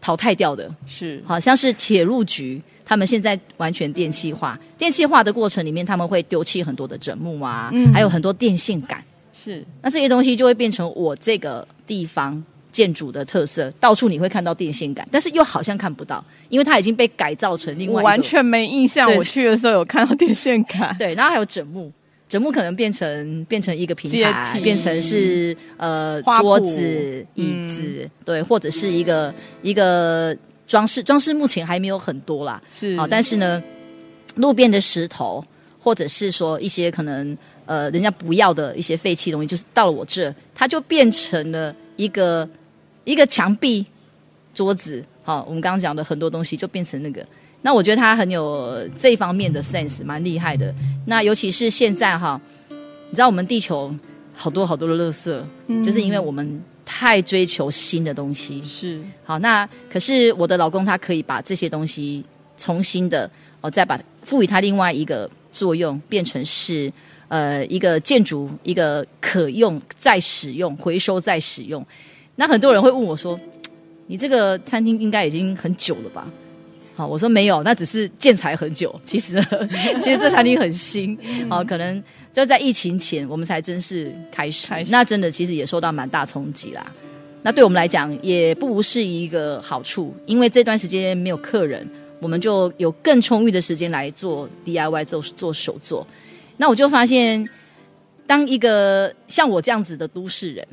[0.00, 1.22] 淘汰掉的，是。
[1.26, 2.62] 好像是铁路局。
[2.84, 9.02] 他们现在完全电气化，电气化的过程里面，他们会丢弃很多的枕木啊，嗯、还有很多电线杆。
[9.32, 12.42] 是，那这些东西就会变成我这个地方
[12.72, 18.02] 建筑的特色，到处你会看到电线杆，但是又好像看不到，因为它已经被改造成另外。
[18.02, 20.96] 完全没印象，我去的时候有看到电线杆。
[20.98, 21.92] 对， 然后还有枕木，
[22.28, 29.32] 枕木可能变成变成一个平台，变成是呃桌子、椅子，嗯、对，或者是一个
[29.62, 30.36] 一个。
[30.64, 33.62] 装饰装饰目前还没有很多啦，是啊，但是呢，
[34.36, 35.44] 路边的石头，
[35.78, 42.48] 或者是说一些可能呃人家不要的一些废弃东西，就是到了我这，它就变成了一个
[43.04, 43.84] 一个墙壁、
[44.54, 47.26] 桌子，好、啊，我们刚刚讲的很多东西就变成那个。
[47.62, 50.74] 那我觉得他很有这方面的 sense，蛮厉害的。
[51.06, 53.94] 那尤其是现在哈，你知道我们地球
[54.34, 56.62] 好多好多的垃圾，嗯、就是因为我们。
[56.84, 62.22] 太追求新的东西是好，那可是我的老公他可以把这些东西
[62.58, 66.92] 重新的哦，再把赋予它另外一个作用，变成是
[67.28, 71.82] 呃一个建筑，一个可用再使用、回收再使用。
[72.36, 73.38] 那很多人会问我说
[74.06, 76.30] ：“你这个餐厅应该已经很久了吧？”
[76.94, 78.94] 好，我说没有，那只是建材很久。
[79.04, 79.42] 其实
[79.98, 81.18] 其实这餐厅很新，
[81.48, 82.02] 好可能。
[82.32, 84.66] 就在疫情前，我们才正式开始。
[84.68, 86.86] 开始那真的其实也受到蛮大冲击啦。
[87.42, 91.86] 那对我们来讲，也不无是一个好处，因为这段时间没有客人，
[92.20, 96.06] 我们就有更充裕的时间来做 DIY，做做手作。
[96.56, 97.46] 那我就发现，
[98.26, 100.66] 当一个像我这样子的都市人，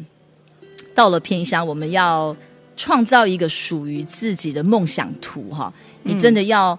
[1.00, 2.36] 到了偏乡，我们要
[2.76, 6.78] 创造一个属于自己的梦想图哈，你真的要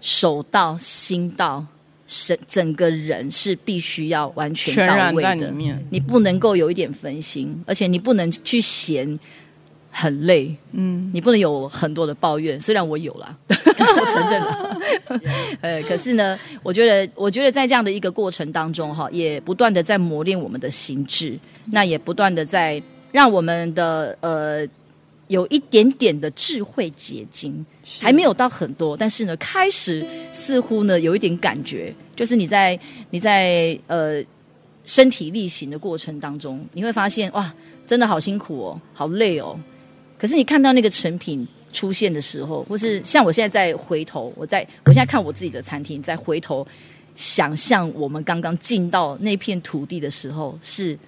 [0.00, 1.66] 手到心到。
[2.06, 9.18] 整整个人是必须要完全到位的，在里面，你不能够有一点分心，而且你不能去嫌
[9.90, 12.58] 很累，嗯，你不能有很多的抱怨。
[12.58, 14.80] 虽然我有啦， 我承认了，
[15.60, 21.38] 呃，可是呢，我觉得，我觉得在这样的一个过程当中，哈，也不断的在磨练我们的心智，
[21.72, 24.66] 那也不断的在让我们的呃
[25.28, 27.64] 有一点点的智慧结晶。
[28.00, 34.22] 还没有到很多，但是呢，开始似乎呢有一点感觉，就是你在你在呃
[34.84, 37.50] 身体力行的过程当中，你会发现哇，
[37.86, 39.58] 真的好辛苦哦，好累哦。
[40.18, 46.66] 可是你看到那个成品出现的时候，或是像我现在在回头，我在我现在看我自己的餐厅，在回头
[47.16, 50.98] 想象我们刚刚进到那片土地的时候，是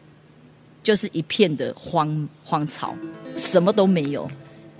[0.82, 2.94] 就是一片的荒荒草，
[3.36, 4.30] 什么都没有，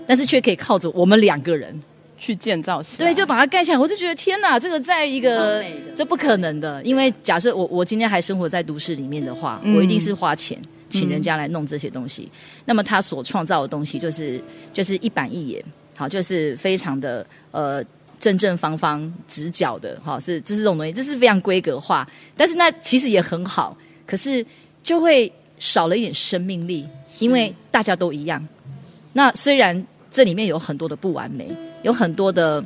[0.05, 1.81] 但是却可以靠着我们两个人。
[2.23, 3.77] 去建造起来，对，就把它盖起来。
[3.79, 10.55] 我就觉得天哪，这个在一个这不可能的，因为假设我我今天还生活在都市里面的话，嗯、我一定是花钱
[10.87, 12.29] 请人家来弄这些东西。
[12.31, 14.39] 嗯、那么他所创造的东西就是
[14.71, 17.83] 就是一板一眼，好，就是非常的呃
[18.19, 22.07] 正正方方直角的，好，是就是这种东西，这是非常规格化。
[22.37, 24.45] 但是那其实也很好，可是
[24.83, 26.85] 就会少了一点生命力，
[27.19, 28.45] 因为大家都一样。
[29.13, 31.47] 那虽然这里面有很多的不完美。
[31.83, 32.63] 有很多的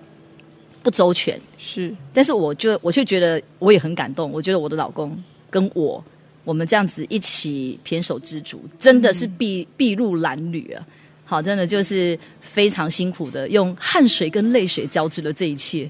[0.84, 4.30] 不周全，是，但是我就我却觉得我也很感动。
[4.30, 5.18] 我觉得我的老公
[5.50, 6.04] 跟我，
[6.44, 10.86] 我们这样子一起胼手胝足，真的是筚筚路蓝缕啊！
[11.24, 15.90] 好，真的就是非常辛苦的，用汗水跟泪水交织了这一切，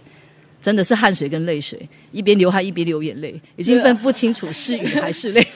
[0.65, 5.47] 真的是汗水跟泪水，一边流汗一边流眼泪，已经分不清楚是雨还是泪。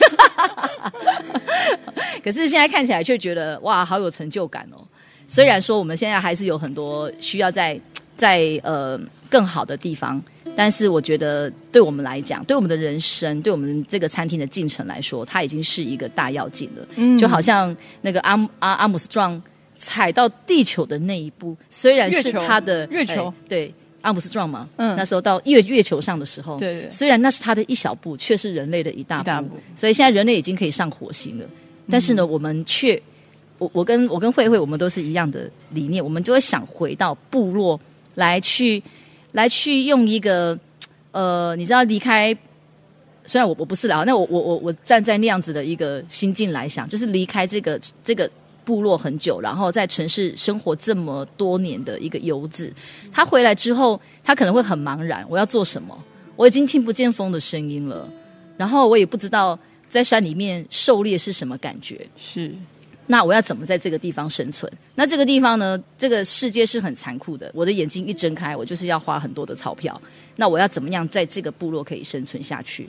[2.22, 4.78] 可是现在看起来却觉得哇，好有成就感哦。
[5.26, 7.76] 虽然说我们现在还是有很多需要在
[8.16, 8.96] 在呃
[9.28, 10.22] 更好的地方，
[10.54, 16.86] 但是我觉得对我们来讲，对我们的人生，对我们这个餐厅的进程来说，它已经是一个大要进了。
[16.94, 19.42] 嗯，就好像那个阿阿阿姆斯壮
[19.74, 29.24] 踩到地球的那一步，虽然是他的月球，月球哎、对阿姆斯壮嘛，嗯，那时候到月月球上的时候，对，对，对，虽然那是他的一小步，却是人类的一大步。
[29.24, 31.44] 大步，所以现在人类已经可以上火星了，
[31.90, 33.00] 但是呢，嗯、我们却。
[33.58, 37.78] 我我跟我跟慧慧，我们都是一样的理念，我们就会想回到部落
[38.14, 38.82] 来去
[39.32, 40.58] 来去用一个
[41.12, 42.34] 呃，你知道离开，
[43.26, 48.30] 虽然我我不是啦，那我我我我站在那样子的一个心境来想，就是离开这个这个
[48.64, 52.72] 部落很久，然后在城市生活这么多年的一个游子，
[53.12, 55.96] 他回来之后，他可能会很茫然，我要做什么？
[56.36, 58.08] 我已经听不见风的声音了，
[58.56, 62.54] 然后我也不知道在山里面狩猎是什么感觉，是。
[63.06, 64.72] 那我要怎么在这个地方生存？
[64.94, 65.76] 那这个地方呢？
[65.98, 67.50] 这个世界是很残酷的。
[67.52, 70.00] 我的眼睛一睁开，我就是要花很多的钞票。
[70.36, 72.88] 那我要怎么样在这个部落可以生存下去？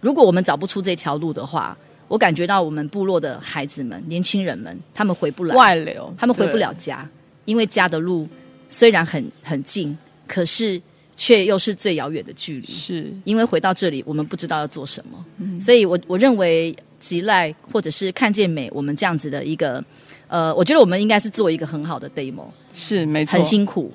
[0.00, 1.78] 如果我们找不出这条路的话，
[2.12, 7.08] 我感觉到我们部落的孩子们、年轻人们，他们回不来，外流，他们回不了家，
[7.46, 8.28] 因为家的路
[8.68, 9.96] 虽然很很近，
[10.26, 10.78] 可是
[11.16, 12.66] 却又是最遥远的距离。
[12.66, 15.24] 是因为回到这里，我们不知道要做什么。
[15.38, 16.76] 嗯，所以我我认为。
[17.02, 19.84] 吉赖，或者是看见美，我们这样子的一个，
[20.28, 22.44] 呃，我觉得我们应该是做一个很好的 demo，
[22.76, 23.92] 是没错，很辛苦。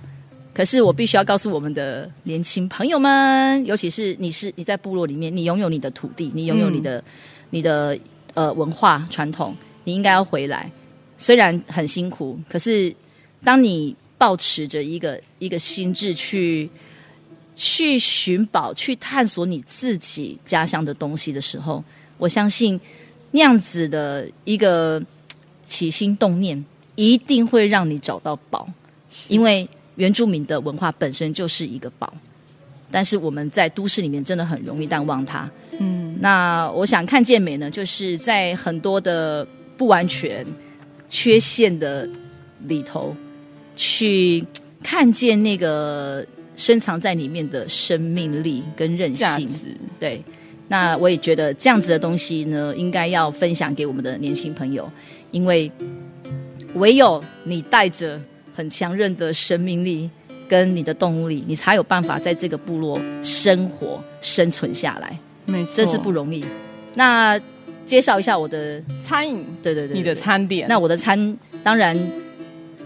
[0.53, 7.03] 可是我必须要告诉我们的年轻朋友们，尤其是你是你在部落里面，你拥有你的土地，你拥有你的、嗯、
[7.49, 7.97] 你的
[8.33, 10.71] 呃文化传统，你应该要回来。
[11.17, 12.95] 虽然很辛苦，可是
[13.43, 16.69] 当你抱持着一个一个心智去
[17.55, 21.83] 去寻宝、去探索你自己家乡的东西的时候。
[22.19, 22.81] 我相信
[23.29, 24.99] 那样子的一个
[25.67, 28.67] 起心动念，一定会让你找到宝，
[29.27, 32.11] 因为原住民的文化本身就是一个宝，
[32.89, 35.47] 但是我们在都市里面真的很容易淡忘它。
[36.17, 40.45] 嗯，那我想看见美呢，就是在很多的不完全、
[41.09, 42.07] 缺陷的
[42.67, 43.15] 里头，
[43.75, 44.45] 去
[44.83, 46.25] 看见那个
[46.55, 49.49] 深藏在里面的生命力跟韧性。
[49.99, 50.23] 对。
[50.69, 54.91] 那我也觉得这样子的东西呢，应该要分享给我们的年轻朋友，
[55.31, 55.71] 因为
[56.73, 58.19] 唯有你带着
[58.53, 60.09] 很强韧的生命力
[60.49, 65.17] 跟你的动力，你才有办法在这个部落生活生存下来。
[65.47, 66.45] 没错，这是不容易。
[66.93, 67.39] 那
[67.85, 70.67] 介绍一下我的餐饮，对对对，对，你的餐点。
[70.69, 71.97] 那我的餐当然。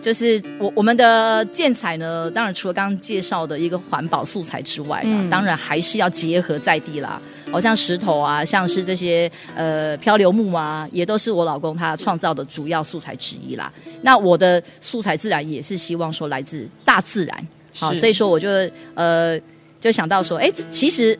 [0.01, 7.21] 就是我我们的建材呢，当然除了刚刚介绍的一个环保素材之外，嗯，当然还是要结合在地啦。
[7.51, 13.71] 好像石头啊，像是这些呃漂流木啊，也都是我老公他创造的主要素材之一啦。
[14.01, 18.49] 那我的素材自然也是希望说来自大自然，好，所以说我就
[18.95, 19.39] 呃
[19.79, 21.15] 就想到说，哎，其实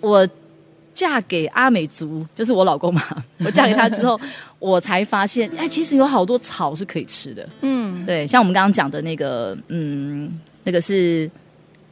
[0.00, 0.24] 我
[0.94, 3.02] 嫁给阿美族，就是我老公嘛。
[3.44, 4.20] 我嫁给他之后，
[4.58, 7.48] 我才发现，哎，其实有好多草是可以吃的。
[7.62, 11.30] 嗯，对，像我们刚刚讲的那个，嗯，那个是，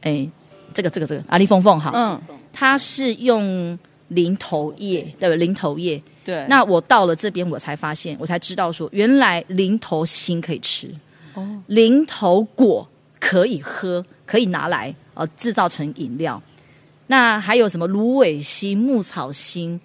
[0.01, 0.27] 哎，
[0.73, 3.77] 这个这个这个阿里凤凤哈，嗯，它是用
[4.09, 5.37] 零头叶，对不对？
[5.37, 6.01] 林投叶。
[6.23, 6.45] 对。
[6.47, 10.87] 那我到了这边，我才发现，我才知道说，原来零头心可以吃，
[11.33, 12.87] 哦，零头果
[13.19, 16.41] 可以喝，可以拿来呃制造成饮料。
[17.11, 19.77] 那还有什么芦苇心、牧草心？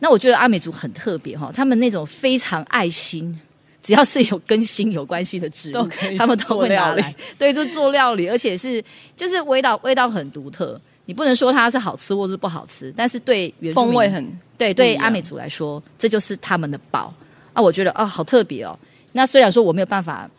[0.00, 3.34] 那我觉得阿美族很特别哈，他们那种非常爱心，
[3.82, 5.88] 只要是有跟心有关系的植物，
[6.18, 8.84] 他们都会拿来， 对，就做料理，而且是
[9.16, 10.78] 就是味道味道很独特。
[11.06, 14.22] 你不能说它是好吃或是不好吃，但是对原风味很
[14.58, 17.14] 对，对阿美族来说，这就是他们的宝
[17.54, 17.62] 啊！
[17.62, 18.78] 我觉得啊，好特别哦。
[19.12, 20.30] 那虽然说我没有办法。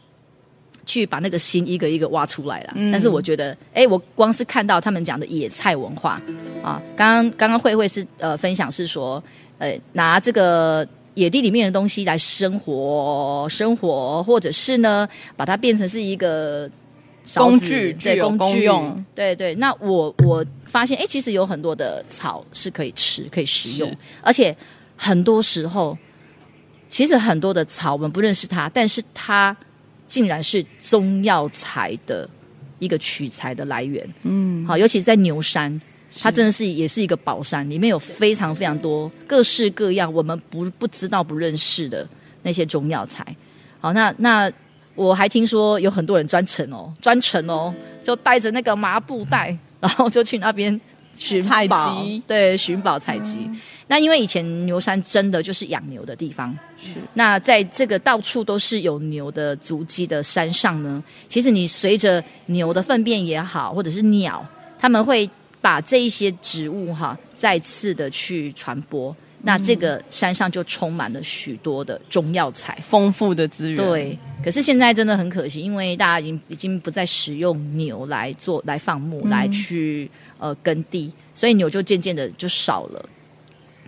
[0.90, 6.20] 去把那个心一个一个挖出来了，嗯、但是我觉得，哎，我光是看到他们讲的野菜文化
[6.64, 9.24] 啊，刚刚刚刚慧慧是呃分享是说，
[9.60, 10.84] 呃拿这个
[11.14, 16.68] 野地里面的东西来生活生活，或者是呢把它变成是一个
[17.36, 19.54] 工具，对工具用，对对。
[19.54, 24.56] 那我我发现，哎，其实有很多的草是可以吃可以食用，而且
[24.98, 25.96] 很多时候，
[26.90, 29.56] 其实很多的草我们不认识它，但是它。
[30.10, 32.30] 竟然是中药材的
[32.80, 35.80] 一个取材的来源，嗯，好，尤其是在牛山，
[36.20, 42.06] 它真的是也是一个宝山，里面有非常非常多各式各样我们不不知道不认识的
[42.42, 43.24] 那些中药材。
[43.80, 44.52] 好，那那
[44.96, 50.80] 我还听说有很多人专程哦，专程哦，就带着那个麻布袋，然后就去那边
[51.16, 53.40] 寻宝，对，寻宝采集。
[53.48, 53.60] 嗯。
[53.88, 56.56] 那因为以前牛山真的就是养牛的地方，
[57.16, 64.46] 那在这个到处都是有牛的足迹的山上呢，其实你随着牛的粪便也好，或者是鸟，
[64.78, 65.28] 他们会
[65.60, 73.78] 把这一些植物哈再次的去传播，嗯、那这个山上就充满了许多的中药材，丰富的资源。
[73.78, 83.04] 对，可是现在真的很可惜，因为大家已经已经不再使用牛来做来放牧，来去呃耕地，所以牛就渐渐的就少了。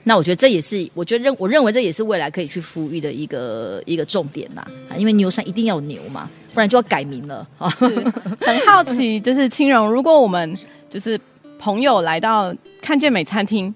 [0.04, 4.66] 那我觉得这也是，我觉得认我认为这也是未来可以去复育的一个一个重点啦，
[4.98, 7.48] 因为牛山一定要有牛嘛，不然就要改名了。
[7.60, 10.58] 很好奇，就是青荣，如果我们
[10.90, 11.20] 就是
[11.60, 13.74] 朋友来到看见美餐厅，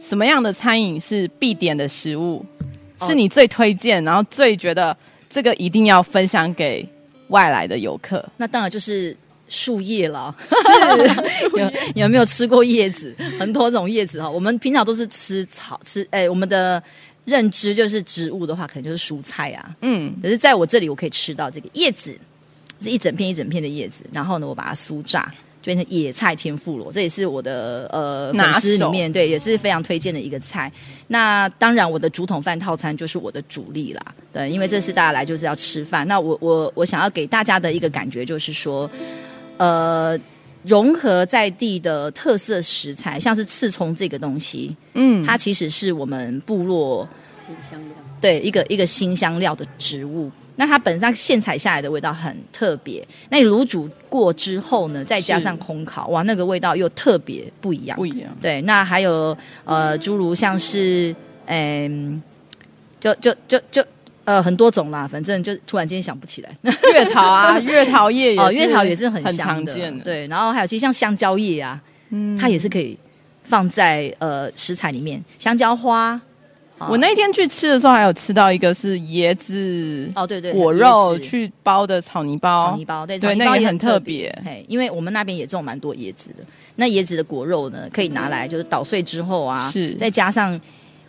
[0.00, 2.44] 什么样的餐饮是必点的食物？
[3.00, 4.96] 是你最推荐，然后最觉得
[5.30, 6.88] 这个一定要分享给
[7.28, 8.24] 外来的游客？
[8.36, 9.16] 那当然就是。
[9.50, 11.72] 树叶了， 是有
[12.02, 13.16] 有没有吃过叶子？
[13.40, 16.82] 很多种叶子哈，我们平常都是吃草吃，哎，我们的
[17.24, 19.74] 认知就是植物的话，可能就是蔬菜啊。
[19.80, 22.14] 嗯，可是在我这里，我可以吃到这个叶子，
[22.82, 25.32] 是一整片一整片的叶子，然后呢，我把它酥炸，
[25.62, 30.70] 就变成野菜天妇罗，这也是我的呃粉丝里面对也是非常推荐的一个菜。
[31.06, 36.06] 那当然，我的竹筒饭套餐就是我的主力啦，对，因为这次大家来就是要吃饭。
[36.06, 38.90] 那我我我想要给大家的一个感觉就是说。
[39.60, 40.16] 呃，
[40.62, 47.08] 融合在地的特色食材，像是刺葱这个东西，嗯，它其实是我们部落
[47.40, 50.30] 新香料，对，一个一个新香料的植物。
[50.58, 58.28] 那它本身上现采下来的味道很特别，那你卤煮过之后呢，再加上烘烤，哇，那个味道又特别不一样，不一样。
[58.40, 61.14] 对，那还有呃，诸如像是，
[61.46, 62.22] 嗯，
[63.00, 63.82] 就就就就。
[63.82, 63.84] 就
[64.28, 66.54] 呃，很多种啦，反正就突然间想不起来。
[66.92, 70.04] 月桃啊， 月桃叶也哦，月桃也是很香常见的。
[70.04, 71.80] 对，然后还有其实像香蕉叶啊，
[72.10, 72.94] 嗯，它也是可以
[73.44, 75.18] 放在呃食材里面。
[75.38, 76.20] 香蕉花，
[76.88, 84.30] 我那天去吃的时候，还有吃到一个是椰子哦，对对，果肉去包的草泥包，草泥包对，对，那也很特别。
[84.44, 86.44] 嘿，因为我们那边也种蛮多椰子的，
[86.76, 89.94] 那椰子的果肉呢，可以拿来就是捣碎之后啊，是。
[89.94, 90.60] 再加上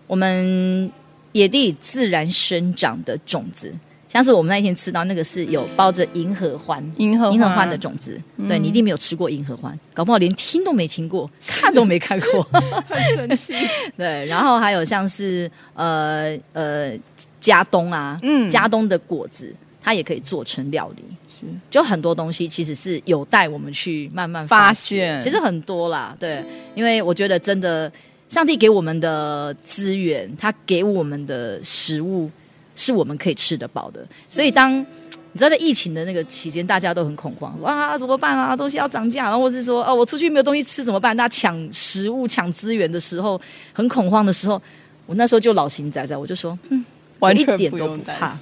[0.08, 0.92] 我们。
[1.34, 3.72] 野地自然生长的种子，
[4.10, 8.20] 像是我们那天吃到那个是有包着银河欢、银河银合欢的种子。
[8.38, 12.44] 嗯、对，你一定没有吃过银河欢，搞不好连听都没听过，看都没看过，
[12.90, 13.54] 很神奇。
[13.96, 16.92] 对，然后还有像是呃呃
[17.40, 21.04] 加冬啊，嗯，加冬的果子，它也可以做成料理。
[21.40, 25.22] 是，就很多东西其实是有待我们去慢慢发，发现。
[25.22, 26.44] 其实很多啦，对，
[26.74, 27.92] 因为我觉得真的。
[28.30, 32.30] 上帝给我们的资源，他给我们的食物，
[32.80, 34.08] 是我们可以吃得饱的。
[34.30, 38.56] 所以当你知道在疫情的那个期间，大家都很恐慌，哇，怎么办啊？
[38.56, 41.16] 东西要涨价，然后或是说，哦，我出去没有东西吃怎么办？
[41.16, 43.40] 大家抢食物、抢资源的时候，
[43.74, 44.60] 很恐慌的时候，
[45.06, 46.84] 我那时候就老神在在，我就说，嗯，
[47.20, 48.38] 我一点都不怕。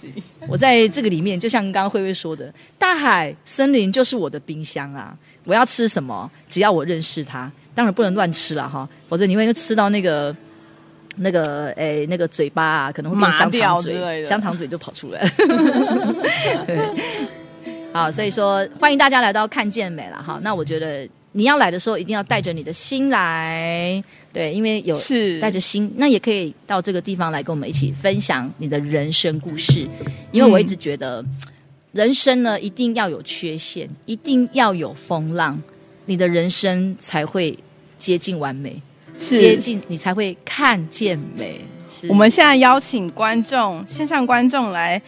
[0.47, 5.13] 我在这个里面，就像刚刚慧慧说的，大海、森林就是我的冰箱啊！
[5.43, 7.51] 我要吃什么，只要我认识它。
[7.75, 10.35] 当然不能乱吃了哈，否则你会吃到那个
[11.17, 15.29] 那个诶那个嘴巴啊，可能会变香肠嘴，香肠嘴就跑出来了。
[16.65, 16.79] 对，
[17.91, 20.39] 好，所以说欢迎大家来到看见美了哈。
[20.41, 29.87] 那我觉得你要来的时候，一定要带着你的心来，对，因为有是带着心，那也可以到这个地方来跟我们一起分享你的人生故事。
[30.31, 31.21] 因为我一直觉得。
[31.21, 31.37] 嗯
[31.93, 35.59] 人生呢，一定要有缺陷，一定要有风浪，
[36.05, 37.57] 你的人生才会
[37.97, 38.79] 接近完美，
[39.17, 41.61] 接近你才会看见美。
[41.87, 42.07] 是。
[42.07, 45.01] 我们现在邀请观众，线上观众来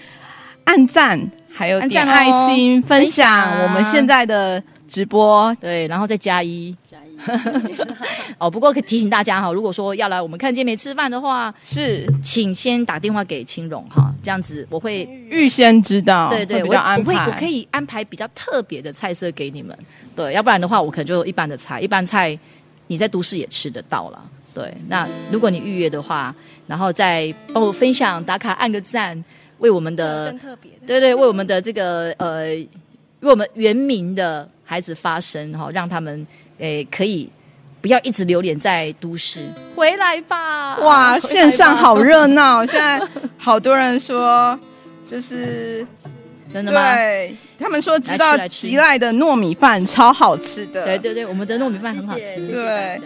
[0.64, 1.20] 按赞，
[1.52, 6.76] 还有点爱心，分享我们现在的直播，对，然后再加一。
[8.40, 12.08] 哦，不过可以提醒大家哈，如果说要来我们看见没吃饭的话，是。
[12.24, 19.78] 请先打电话给青荣哈，这样子我会预先知道，对对，我我会我可以安排比较特别的菜色给你们，
[20.16, 22.40] 对，要不然的话我可能就一般的菜，一般菜
[22.90, 24.74] 你在都市也吃得到了，对。
[24.90, 26.36] 那如果你预约的话，
[26.68, 29.24] 然后再帮我分享打卡按个赞，
[29.60, 30.36] 为我们的
[30.86, 32.48] 对对，为我们的这个呃，
[33.22, 36.28] 为我们原民的孩子发声哈，让他们。
[36.62, 37.30] 诶，可以
[37.80, 40.76] 不要一直流连在都市，回来吧！
[40.80, 43.02] 哇，线上好热闹，现在
[43.38, 44.60] 好多人说，
[45.08, 45.88] 就是
[46.54, 46.96] 真的吗？
[46.96, 53.00] 对，他们说知道吉赖的糯米饭超好吃的，对对对，我们的糯米饭很好吃，对。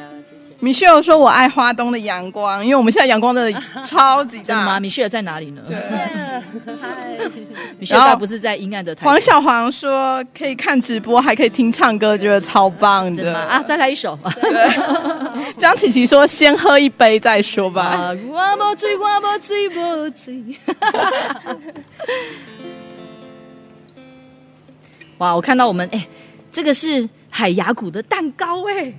[0.59, 4.79] 米歇尔说：“我爱花东的阳光，因为我们现在阳光真的 超级大。”真的吗？
[4.79, 5.61] 米歇尔在哪里呢？
[7.77, 9.05] 米歇尔不是在阴暗的台。
[9.05, 14.17] 黄小黄说：“可以看直播，还可以听唱歌，觉得超棒的。”啊，再来一首。
[14.41, 14.69] 对。
[15.59, 20.41] 张琪琪说：“先喝一杯再说吧。”我不醉，我不醉，不醉。
[25.23, 25.33] 哇！
[25.33, 26.05] 我看到我们哎，
[26.51, 28.93] 这个是海牙谷的蛋糕哎。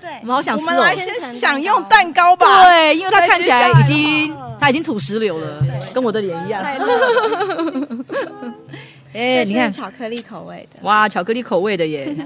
[0.00, 0.68] 对，我们好想吃哦！
[0.68, 2.64] 我们来先享用蛋糕吧。
[2.64, 5.62] 对，因为它看起来已经，它已经吐石榴了，
[5.92, 6.62] 跟我的脸一样。
[9.12, 10.80] 哎，你看，巧克力口味的。
[10.82, 12.16] 哇，巧克力口味的耶！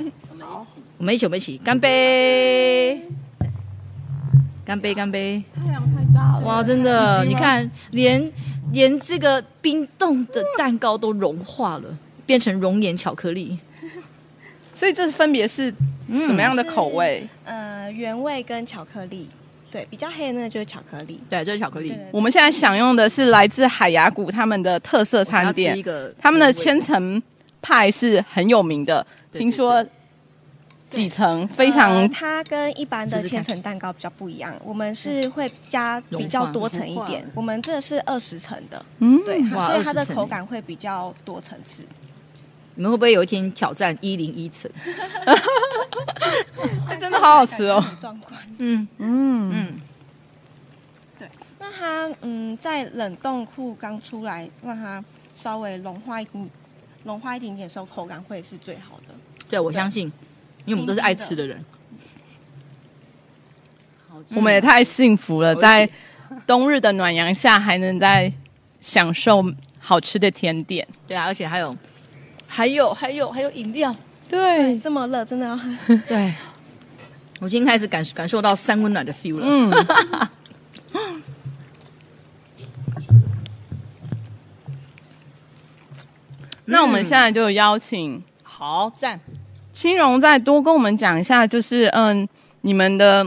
[0.98, 3.02] 我们一起，我们一起，干杯！
[4.64, 5.42] 干杯，干杯！
[5.56, 6.46] 太阳太大了。
[6.46, 8.30] 哇，真的，你看，连
[8.72, 11.84] 连这个冰冻的蛋糕都融化了，
[12.31, 13.59] 变成熔岩巧克力。
[14.72, 15.74] 所以这分别是
[16.12, 17.26] 什么样的口味？
[17.45, 19.28] 呃，原味跟巧克力，
[19.68, 21.93] 对，比较黑的那个就是巧克力，对，就是巧克力。
[22.12, 27.20] 我们现在享用的是来自海牙谷他们的特色餐点，一个他们的千层
[27.61, 29.85] 派是很有名的，听说
[30.89, 31.47] 几层？
[31.49, 32.09] 非常、呃。
[32.09, 41.83] 它跟一般的千层蛋糕比较不一样，我们是会加比较多层一点，我们这是二十层的，嗯，对，所以它的口感会比较多层次。
[42.74, 44.70] 你们会不会有一天挑战一零一层？
[47.00, 47.82] 真的好好吃哦！
[48.58, 49.80] 嗯嗯嗯，
[51.18, 51.28] 对。
[51.58, 55.02] 那它嗯，在冷冻库刚出来，让它
[55.34, 56.50] 稍微融化一点，
[57.04, 59.14] 融化一点点的时候，口感会是最好的。
[59.48, 60.12] 对，我相信，
[60.64, 61.64] 因为我们都是爱吃的人。
[64.34, 65.88] 我们也太幸福了，在
[66.46, 68.30] 冬日的暖阳下，还能在
[68.80, 69.42] 享受
[69.78, 70.86] 好吃的甜点。
[71.06, 71.76] 对啊，而且还有。
[72.53, 73.94] 还有还有还有饮料，
[74.28, 75.70] 对，这么热，真的要喝。
[76.09, 76.34] 对，
[77.40, 79.46] 我已经开始感感受到三温暖的 feel 了。
[79.46, 79.70] 嗯，
[86.64, 89.18] 那我们现在就邀请好赞
[89.72, 92.28] 青荣再多跟我们讲一下，就是嗯，
[92.62, 93.24] 你们的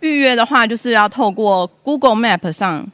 [0.00, 2.84] 预约的话，就是要透过 Google Map 上，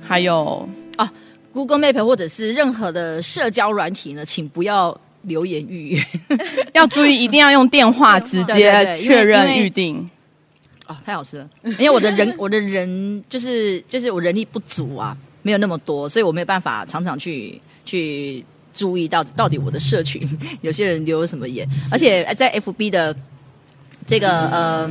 [0.00, 0.66] 还有
[0.96, 1.12] 啊。
[1.52, 6.04] Google Map 或者是任何的社交软体呢，请不要留言预约，
[6.74, 10.08] 要注意，一定要用电话直接确认预定。
[10.86, 11.48] 哦，太好吃了！
[11.78, 20.20] 因为我的人， 我的人就是就是我人力不足啊，没有那么多，所以我没有办法常常去去注意到到底我的社群
[20.62, 23.16] 有些人留了什么言，而且在 FB 的
[24.06, 24.90] 这个呃。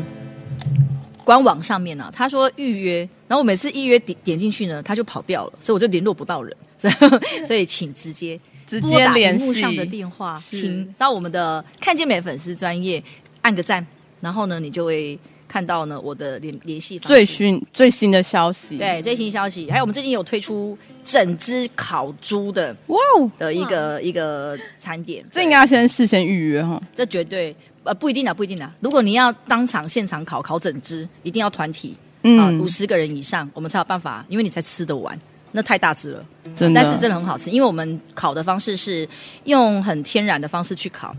[1.30, 9.54] 官网上面呢、啊，他说预约，然后我每次预约点点进去呢，他就跑掉了，所以我就联络不到人，所以所以请直接直接联系。
[9.54, 13.04] 上的电话，请到我们的看见美粉丝专业
[13.44, 13.86] 按个赞，
[14.22, 20.76] 然后呢，你就会看到呢我的联联系最新最新的消息，对最新消息，还有我们最近有推出
[21.06, 22.98] 整只烤猪的哇
[23.38, 27.56] 的一个一个餐点，这应该要先事先预约哈，这绝对。
[27.90, 28.72] 呃，不一定的，不一定的。
[28.82, 35.20] 如果你要当场现场烤烤整只，一定要团体，嗯，五十个人以上，我们才有办法，因为你才吃得完，
[35.54, 36.24] 那太大只了，
[36.56, 36.80] 真的。
[36.80, 39.10] 但是真的很好吃，因为我们烤的方式是
[39.46, 41.16] 用很天然的方式去烤，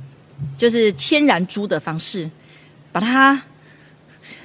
[0.56, 2.30] 就是天然猪的方式，
[2.92, 3.42] 把它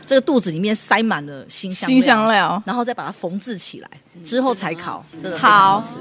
[0.08, 3.90] 这个肚子里面塞满了新香新香料，然后再把它缝制起来，
[4.24, 5.98] 之后才烤，真的好好吃。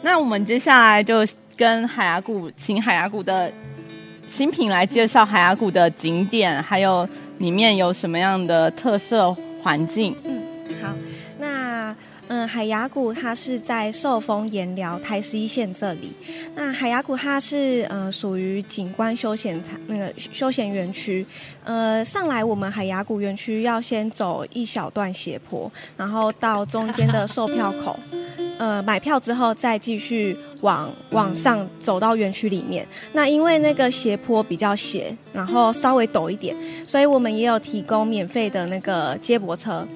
[0.00, 3.52] 那我们接下来就跟海牙谷，请海牙谷的
[4.28, 7.08] 新品来介绍海牙谷的景点，还有
[7.38, 10.14] 里面有什么样的特色环境。
[12.28, 16.12] 嗯，海牙谷它是在寿丰盐寮台十一线这里。
[16.54, 21.24] 那海牙谷它是呃属于景观休闲场那个休闲园区。
[21.62, 27.98] 呃，上来我们海牙谷园区要先走一小段斜坡，然后到中间的售票口。
[28.58, 32.84] 呃，买票之后再继续往往上走到园区里面。
[33.12, 36.56] 那因为那个斜坡比较斜，然后稍微陡一点，
[36.86, 39.86] 所以我们也有提供免费的那个接驳车。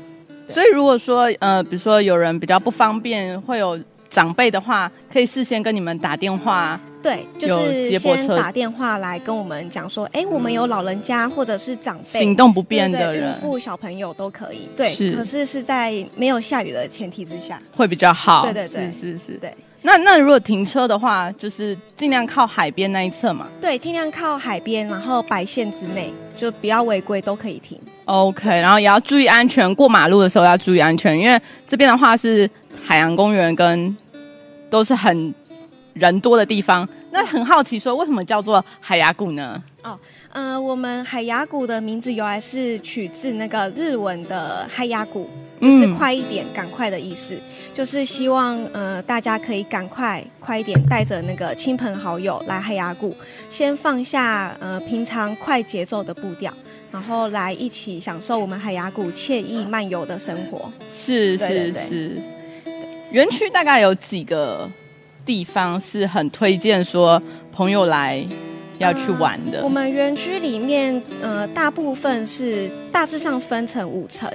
[0.51, 3.78] 所以如果说呃，比如说有人比较不方便，会有
[4.09, 6.78] 长辈的话，可以事先跟你们打电话。
[7.03, 14.68] 对，就是先打电话来跟我们讲说，哎，我们有老人家或者是长辈行动不便的人，孕妇小朋友都可以。
[14.76, 18.42] 对，可是是在没有下雨的前提之下，会比较好。
[18.42, 19.55] 对对对，是是是，对。
[19.83, 23.47] 那那如果停车的话，就是尽量靠海边那一侧嘛。
[23.61, 27.81] 对，尽量靠海边，然后白线之内，就不要违规都可以停。
[28.05, 32.49] OK，然后也要注意安全，过马路的时候要注意安全，因为这边的话是
[32.85, 33.97] 海洋公园，跟
[34.68, 35.35] 都是很。
[35.93, 39.61] 人多的地方，那很好奇说，为什么叫做海牙谷呢？
[39.83, 39.99] 哦，
[40.33, 45.28] 呃，我们海牙谷的名字由来是取自那个日文的“海牙谷”，
[45.61, 47.37] 就是快一点、赶、嗯、快的意思，
[47.74, 53.12] 就是希望呃大家可以赶快快一点，带着那个亲朋好友来海牙谷，
[53.51, 56.55] 先放下呃平常快节奏的步调，
[56.93, 60.72] 然后来一起享受我们海牙谷惬意漫游的生活。
[60.93, 62.22] 是是是，
[63.11, 64.70] 园区大概有几个？
[65.22, 67.22] 地方是很推荐说
[67.53, 68.26] 朋友来
[68.81, 69.61] 要去玩的。
[69.61, 74.28] 嗯、我们园区里面，呃，大部分是大致上分成五层，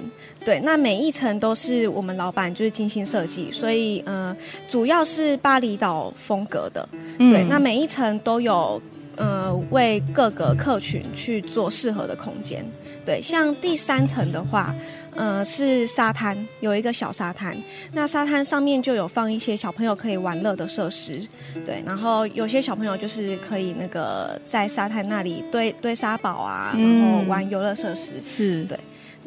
[0.46, 4.36] 对，那每一层都是我们老板就是精心设计，所以呃，
[4.70, 6.88] 主要是巴厘岛风格的，
[7.18, 8.82] 对，嗯、那每一层都有
[9.18, 12.66] 呃为各个客群去做适合的空间，
[13.06, 14.74] 对，像第三层的话。
[15.18, 17.56] 呃，是沙滩，有一个小沙滩。
[17.94, 21.26] 那沙滩上面就有放一些小朋友可以玩乐的设施，
[21.66, 21.82] 对。
[21.86, 28.78] 然后有些小朋友就是可以那个在沙滩那里堆堆沙堡啊，然后玩游乐设施，是对。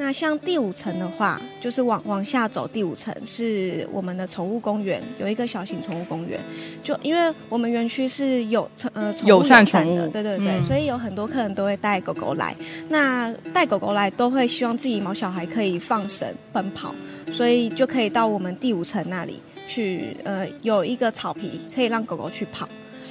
[0.01, 6.39] 那像第五层的话，就是往往下走，第五层是我们的宠物公园，有一个小型宠物公园。
[6.85, 12.55] 就因为我们园区是有呃宠物友善的，对对对，嗯、所以有很多客人都会带狗狗来。
[12.89, 16.95] 那带狗狗来都会希望自己毛小孩可以放绳奔跑，
[17.33, 22.69] 所以就可以到我们第五层那里去，呃，有一个草皮可以让狗狗去跑，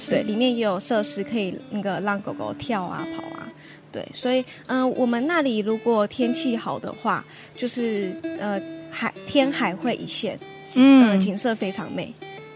[0.08, 3.47] 对，里面也有设施可以那个让狗狗跳啊跑啊。
[3.90, 7.24] 对，所以嗯、呃，我们那里如果天气好的话，
[7.56, 8.60] 就是呃
[8.90, 10.38] 海天海会一线，
[10.76, 12.12] 嗯、呃，景色非常美。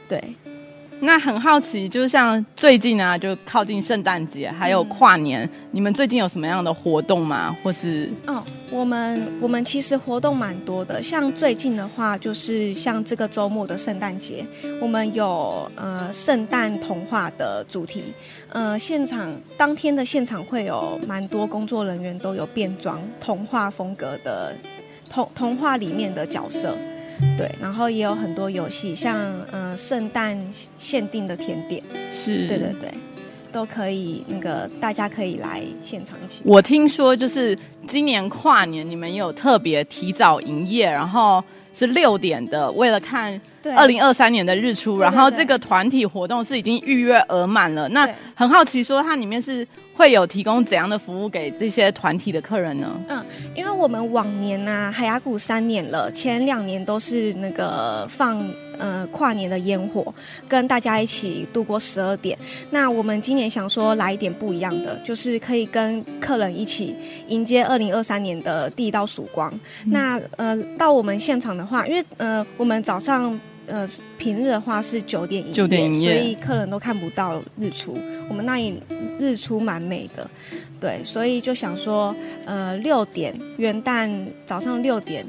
[0.08, 0.22] 对，
[1.04, 7.56] 那很好奇，就像最近啊，就靠近圣诞节，还有跨年，你们最近有什么样的活动吗？
[7.60, 8.40] 或是哦，
[8.70, 14.46] 我们我们其实活动蛮多的，像最近的话，就是像这个周末的圣诞节，
[14.80, 18.04] 我们有呃圣诞童话的主题。
[18.50, 24.54] 呃，现场当天的现场会有蛮多工作人员都有变装童话风格的
[25.10, 26.78] 童童话里面的角色，
[27.36, 29.16] 对，然后也有很多游戏，像
[29.50, 30.38] 呃圣诞
[30.78, 31.82] 限定的甜点，
[32.12, 32.92] 是，对对对，
[33.50, 36.42] 都可以，那个大家可以来现场一起。
[36.44, 37.56] 我听说就是
[37.86, 41.42] 今年跨年你们也有特别提早营业，然后
[41.74, 43.40] 是六点的，为了看。
[43.76, 47.88] 二零二三年的日出，然后这个团体活动是已经预约额满了。
[47.90, 49.64] 那很好奇，说它里面是
[49.94, 52.90] 会有提供怎样的服务给这些团体的客人呢？
[53.06, 58.44] 嗯，因为我们往年啊，海牙谷三年了，前两年都是那个放
[58.82, 60.12] 呃跨年的烟火，
[60.48, 62.36] 跟大家一起度过十二点。
[62.70, 66.96] 那我们今年想说来一点不一样的，就是可以跟客人一起
[67.28, 69.48] 迎接二零二三年的第一道曙光。
[69.84, 73.38] 嗯、那呃到我们现场的话，因为呃我们早上。
[73.64, 77.96] 呃，平日的话是九点营业，所以客人都看不到日出。
[78.28, 78.82] 我们那里
[79.20, 80.28] 日出蛮美的，
[80.80, 82.14] 对，所以就想说，
[82.44, 84.10] 呃，六点元旦
[84.44, 85.24] 早上六点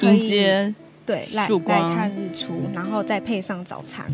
[0.00, 0.74] 可以接
[1.06, 4.04] 对来来看日出，然后再配上早餐，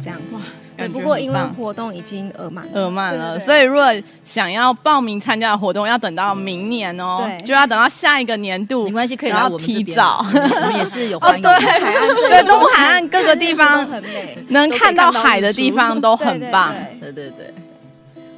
[0.00, 0.38] 这样子。
[0.76, 3.86] 对，不过因为活动已经额满，额满了，所以如果
[4.26, 8.84] 想要报名参加的活动，要等到明年哦，对，就要等到下一个年度。
[8.84, 11.40] 没关系，可以来我们提早，我们也是有欢迎。
[11.42, 16.74] 对，海岸对，东部海岸各个地方很美，能看到海的地方都很棒。
[17.00, 17.54] 对对对，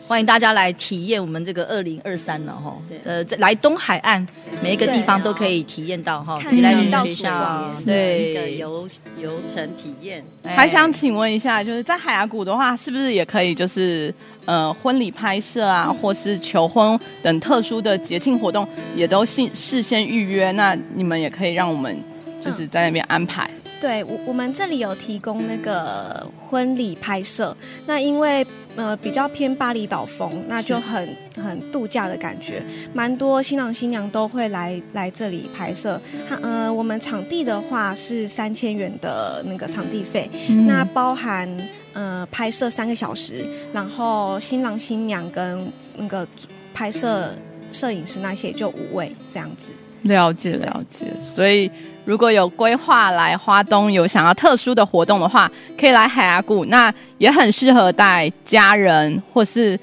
[0.08, 2.74] 欢迎大家来体验我们这个二零二三了哈。
[3.04, 4.26] 呃，来东海岸
[4.62, 6.42] 每一个地方都可以体验到哈。
[6.50, 8.88] 吉来女学校对游
[9.18, 10.24] 游程体验。
[10.44, 14.12] 还想请问一下，就是在海牙谷的话，是不是也可以就是
[14.46, 20.50] 呃婚礼拍摄啊，或是求婚等特殊的节庆活动，也都事事先预约？
[20.52, 21.94] 那你们也可以让我们
[22.42, 23.50] 就是在那边安排。
[23.78, 27.54] 对，我我们这里有提供那个婚礼拍摄，
[27.86, 28.44] 那因为
[28.78, 32.62] 呃比较偏巴厘岛风，那就很很度假的感觉，
[32.94, 36.00] 蛮多新郎新娘都会来来这里拍摄。
[36.40, 41.48] 呃，我们场地的话是三千元的那个场地费，嗯、那包含
[41.92, 46.26] 呃拍摄三个小时，然后新郎新娘跟那个
[46.72, 47.34] 拍摄
[47.72, 49.72] 摄影师那些就五位这样子。
[50.08, 51.70] 了解了解，所以。
[52.04, 55.46] 如果有规划来花东有想要特殊的活动的话，
[55.78, 59.78] 可以来海牙谷，那也很适合带家人或是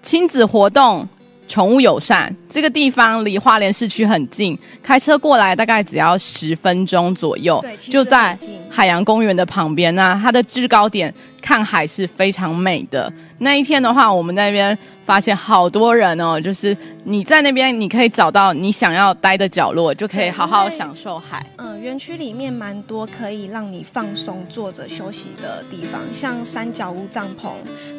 [0.00, 1.06] 亲子活动，
[1.50, 2.34] 宠物友善。
[2.48, 8.38] 这个地方离花莲市区很近，开车过来大概只要十分钟左右，就在
[8.70, 9.92] 海洋公园的旁边。
[9.96, 13.12] 那它的制高点看海是非常美的。
[13.38, 21.44] 那一天的话，我们那边发现好多人哦，就是你在那边，你可以找到你想要待的角落，就可以好好享受海。
[21.56, 27.48] 嗯，园区里面蛮多可以让你放松、坐着休息的地方，像三角屋帐篷，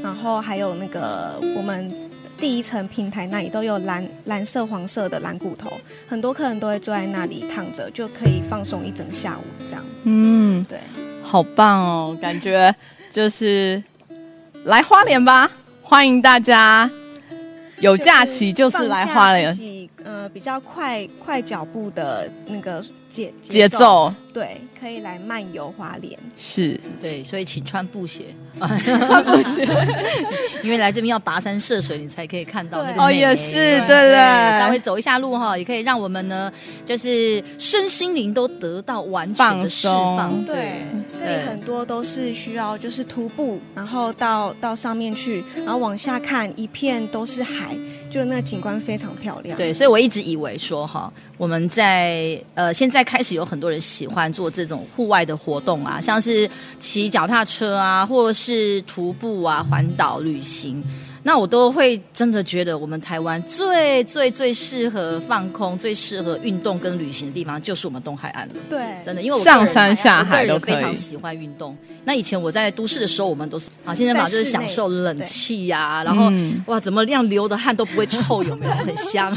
[0.02, 1.92] 然后还有那个我们
[2.42, 5.72] 第一层平台那里都有蓝蓝色、黄色的蓝骨头，
[6.10, 9.86] 很多客人都会坐在那里躺着，就可以放松一整下午这样。
[10.04, 10.80] 嗯，对，
[11.22, 12.76] 好棒哦，感觉
[13.14, 13.82] 就是。
[14.66, 15.50] 来花莲吧，
[15.82, 16.88] 欢迎大家！
[17.80, 19.58] 有假期就是来花莲，
[20.04, 24.14] 呃，比较快快脚步的那个节节奏。
[24.34, 26.80] 对，可以来漫游花莲，是。
[27.02, 29.68] 对，所以请穿布鞋，穿布鞋，
[30.64, 36.50] 因为来这边要跋山涉水，你才可以看到那个哦，也是，对对，对，稍微走一下路哈，也可以让我们呢，
[36.86, 40.42] 就是身心灵都得到完全的释放。
[40.46, 40.86] 对，
[41.20, 47.76] 这里很多都是需要就是徒步，然后到到上面去，然后往下看，一片都是海，
[48.10, 49.58] 就那景观非常漂亮。
[49.58, 54.32] 对，所以我一直以为说哈，我们在呃现在开始有很多人喜欢。
[54.32, 56.50] 做这种户外的活动啊，像是
[56.80, 60.84] 骑脚踏车啊，或是徒步啊，环岛旅行。
[61.24, 68.56] 那我都会真的觉得，我们台湾最最最适合放空、最适合运动跟旅行的地方，就是我们东海岸了。
[68.68, 71.78] 对，真的，因为我上山下海都非常喜欢运动。
[72.06, 78.72] 那以前我在都市的时候，我们都是啊，健身房就是享受冷气呀、啊，然后、嗯、哇，怎么样流的汗都不会臭，有没有？
[78.72, 79.32] 很香。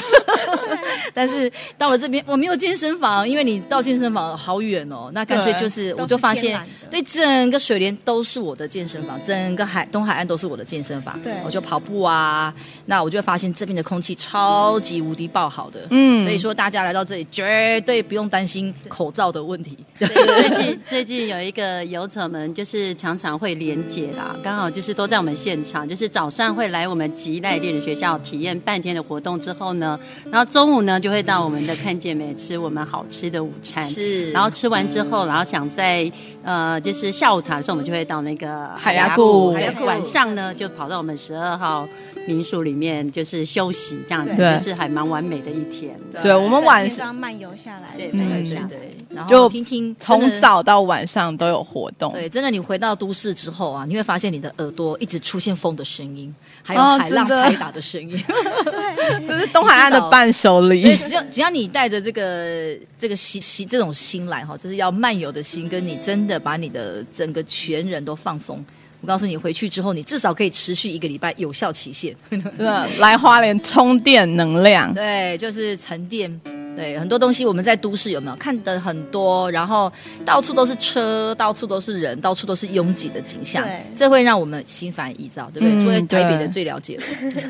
[1.15, 5.11] 但是到了这边，我没有健身房，因为你到健身房好远哦。
[5.15, 6.61] 那干脆就是，我就发现，
[6.91, 11.17] 对，整个水莲都是我的健身房，整个海东海岸都是我的健身房。
[11.23, 11.81] 对，我就跑。
[11.85, 12.55] 步啊，
[12.87, 19.77] 那我就会发现这边的空气超级无敌爆好的，嗯，所以说大家来到这里绝对不用担心口罩的问题。
[19.99, 29.99] 对最近最近有一个游者们，就是常常会连结啦，刚好就是都在我们现场，就是早上会来我们吉奈电的学校体验半天的活动之后呢，
[30.31, 36.11] 然后中午呢就会到我们的看见美吃我们好吃的午餐，是，然后吃完之后，然后想在
[36.43, 41.87] 呃就是下午茶的时候，我们就会到那个海牙谷，海牙谷晚上呢就跑到我们十二号。
[42.27, 45.95] 民宿里面就是休息，这样子就是还蛮完美的一天。
[46.11, 48.69] 对，对我们晚上漫游下来，对，漫游下来，
[49.11, 52.13] 然后听听从早到晚上都有活动。
[52.13, 56.33] 对，真的，你回到都市之后啊，你会发现你的耳朵一直出现风的声音，
[56.63, 58.11] 还有海浪拍打的声音。
[58.65, 60.83] 对，这是东海岸的伴手礼。
[60.83, 68.65] 对，只要只要你带着这个这个心心这种心来哈，就是要漫游的心，跟你真的把你的整个全人都放松。
[69.01, 72.15] 我告诉你，回去之后你至少可以持续一个礼拜有效期限。
[72.31, 74.95] 对，来花莲充电能量。
[74.95, 76.41] 对，就是沉淀。
[76.77, 79.93] 对，很多东西我们在都市有没有看的很多，然后
[80.25, 83.63] 到处都是车，到处都是人，到处都是拥挤的景象。
[83.65, 85.81] 对，这会让我们心烦意躁，对不对？
[85.81, 87.05] 作为、嗯、台北的最了解了，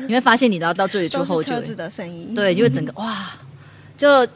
[0.07, 2.35] 你会发现你到到这里之后就，车子的声音。
[2.35, 3.31] 对，因为整个哇，
[3.97, 4.27] 就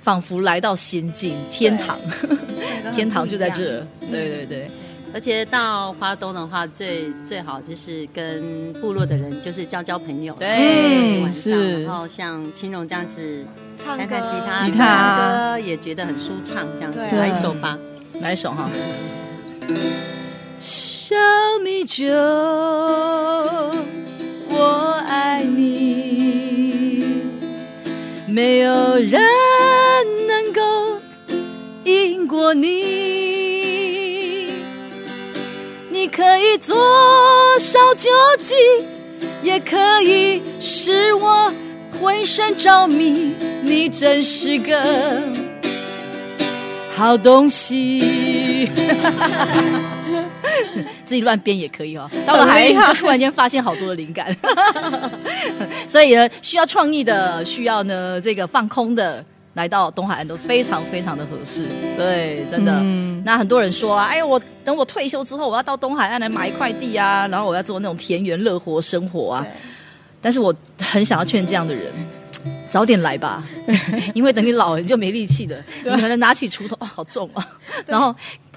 [0.00, 1.98] 仿佛来到仙境天堂，
[2.94, 3.84] 天堂就在这。
[4.10, 4.70] 对对对。
[5.18, 10.32] 而且到花东的话，最最好就是跟部落的人就是交交朋友。
[10.34, 13.44] 对，晚上，然后像青龙这样子
[13.84, 16.64] 弹弹吉他，吉他唱歌也觉得很舒畅。
[16.78, 17.76] 这样子，来一首吧，
[18.20, 18.70] 来一首哈。
[20.54, 21.16] 小
[21.64, 22.06] 米酒，
[24.50, 27.22] 我爱你，
[28.28, 29.20] 没有人
[30.28, 31.00] 能够
[31.82, 33.27] 赢过你。
[35.98, 36.76] 你可以坐
[37.58, 38.08] 烧酒
[38.40, 38.54] 鸡，
[39.42, 41.52] 也可以使我
[42.00, 43.34] 浑身着迷。
[43.64, 45.20] 你真是个
[46.94, 48.70] 好东西。
[51.04, 52.08] 自己乱编也可以哦。
[52.24, 54.34] 到了海边，就突然间发现好多的灵感。
[55.88, 59.24] 所以呢，需要创意的，需要呢这个放空的。
[59.58, 62.72] 来到东海岸都非常非常的合适，对，真的。
[62.80, 69.44] 嗯、那很多人说啊，哎，我等我退休之后，我要到东海岸来买一块地啊，然后我要做那种田园乐活生活啊。
[70.20, 71.92] 但是我很想要劝这样的人，
[72.70, 73.42] 早点来吧，
[74.14, 77.44] 因为等你老了你就没力气了，你可能拿起锄头啊，好重啊，
[77.84, 78.14] 然后。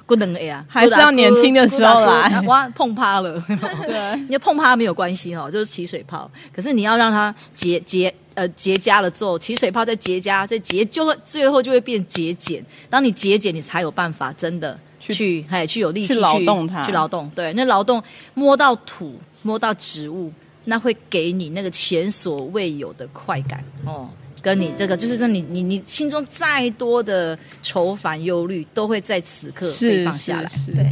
[0.08, 2.41] 不能哎呀，还是要年轻的时候来。
[2.41, 3.41] 哇，碰趴了，
[3.88, 6.30] 对，因为碰趴没有关系哦，就是起水泡。
[6.54, 12.64] 可是你要让它结结呃结痂了之后，起水泡再结痂再结，就会最后就会变结茧。
[12.90, 17.30] 当你结茧，你才有办法真的去哎去，去有力气去劳动它，去劳动。
[17.36, 18.02] 对，那劳动
[18.34, 20.32] 摸到土，摸到植物，
[20.66, 24.10] 那会给你那个前所未有的快感哦。
[24.42, 30.50] 跟你这个，就是说你你你心中再多的愁烦忧虑，都会在此刻被放下来。
[30.76, 30.86] 对，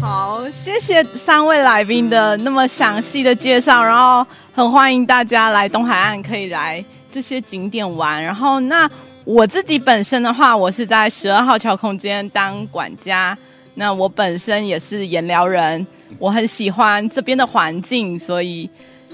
[0.00, 8.22] 好，谢谢三位来宾的那么详细的介绍，然后很欢迎大家来东海岸，可以来这些景点玩。
[8.22, 8.90] 然后，那
[9.24, 13.36] 我自己本身的话，我是在十二号桥空间当管家，
[13.74, 15.86] 那我本身也是演聊人，
[16.18, 18.70] 我很喜欢这边的环境，所以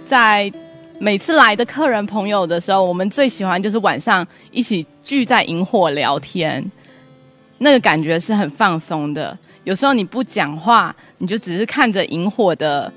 [0.07, 0.53] 在。
[1.03, 6.65] 每次来的客人朋友的时候，我们最喜欢就是晚上一起聚在萤火聊天，
[7.59, 9.37] 那个感觉是很放松的。
[9.65, 12.93] 有时候你不讲话，你就只是看着萤火的，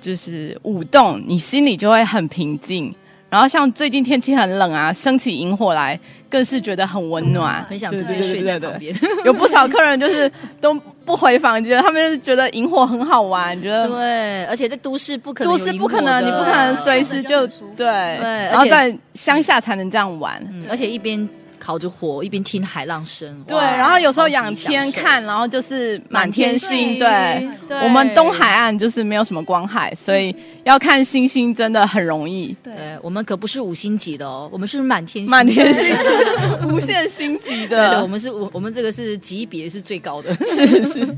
[0.00, 2.90] 就是舞动，你心里就会很平静。
[3.28, 6.00] 然后像最近天气很冷啊，升起萤火来，
[6.30, 8.98] 更是觉得很温暖，很想直接睡在旁边。
[9.26, 10.74] 有不少客人就是都
[11.04, 14.44] 不回房间，他们就是觉得萤火很好玩，觉得对。
[14.46, 17.46] 而且在都市不可能，都市不可能，你不可能随时就
[17.76, 18.18] 对。
[18.20, 21.28] 对，然后在乡下才能这样玩，嗯、而且一边。
[21.64, 23.40] 烤着火，一边听海浪声。
[23.46, 26.98] 对，然后有时候仰天看，然后就是满天星。
[26.98, 27.48] 对，
[27.84, 30.34] 我们东海岸就是没有什么光害，所以
[30.64, 32.54] 要看星星真的很容易。
[32.62, 35.84] 对，我们可不是五星级的哦，我们是满天星，满天星，
[36.68, 37.90] 无限星级的。
[37.90, 41.16] 对，我们是，我我们这个是级别是最高的， 是是。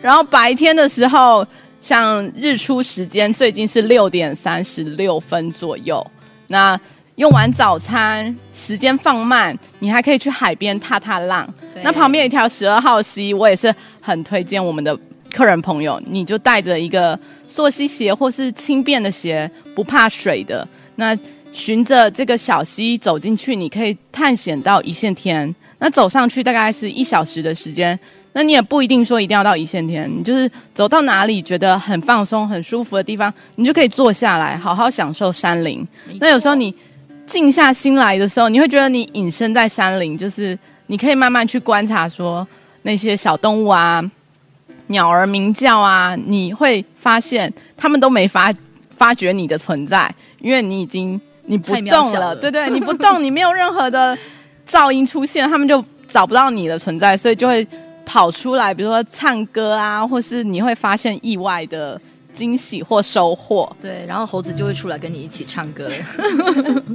[0.00, 1.46] 然后白天的时候，
[1.80, 6.06] 像日出时间最近是六点三十六分左右，
[6.46, 6.78] 那。
[7.16, 11.48] 用完早餐，时间放慢，你还可以去海边踏踏浪。
[11.72, 14.98] 对那旁边有一条十二号溪，我也是很推荐我们的
[15.34, 17.18] 客人朋友，你就带着一个
[17.48, 20.66] 溯溪鞋或是轻便的鞋，不怕水的。
[20.94, 21.18] 那
[21.52, 25.52] 循着这个小溪走进去，你可以探险到一线天。
[25.78, 27.98] 那走上去大概是一小时的时间。
[28.32, 35.86] 那你也不一定说一定要到一线天，你就是走到哪里觉得很放松、很舒服的地方，你就可以坐下来，好好享受山林。
[36.20, 36.74] 那有时候你。
[37.26, 40.58] 静下心来的时候，你会觉得你隐身在山林，就是
[40.88, 42.46] 你可以慢慢去观察，说
[42.82, 44.04] 那些小动物啊、
[44.88, 48.52] 鸟儿鸣叫啊，你会发现他们都没发
[48.96, 52.36] 发觉你的存在，因为你已经你不动了，了。
[52.36, 54.16] 对对，你不动，你没有任何的
[54.68, 57.66] 噪音出现，他们就找不到你的存在，所以就会
[58.04, 62.00] 跑出来，比如说唱歌啊，或是你会发现意外的。
[62.34, 65.88] 惊喜或收获，对，然后猴子就会出来跟你一起唱歌，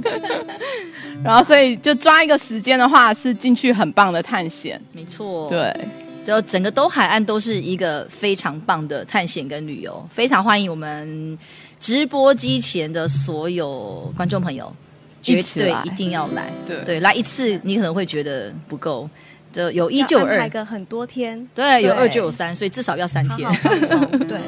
[1.24, 5.74] 然后所以就抓一个时间的话，是进去很棒的探险，没错，对，
[6.22, 11.38] 就整个东海岸都是一个非常棒的探险跟旅游，非常欢迎我们
[11.78, 14.74] 直播机前的所有观众朋友，
[15.22, 16.84] 绝对一定要来，对。
[16.84, 19.08] 对，来一次你可能会觉得不够，
[19.52, 24.38] 就有一就有二，来个很多天，对，有二就有三，所以至少要三天，好好 对。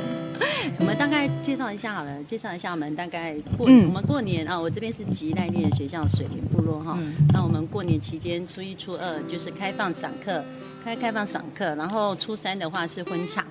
[0.79, 6.97] 我们大概介绍一下好了，介绍一下我们大概过，嗯、我们过年啊，我这边是吉奈念学校水林部落哈。
[7.01, 10.43] 嗯、那我们过年期间，初一、初二就是开放赏课，
[10.85, 13.45] 开开放赏课，然后初三的话是婚场。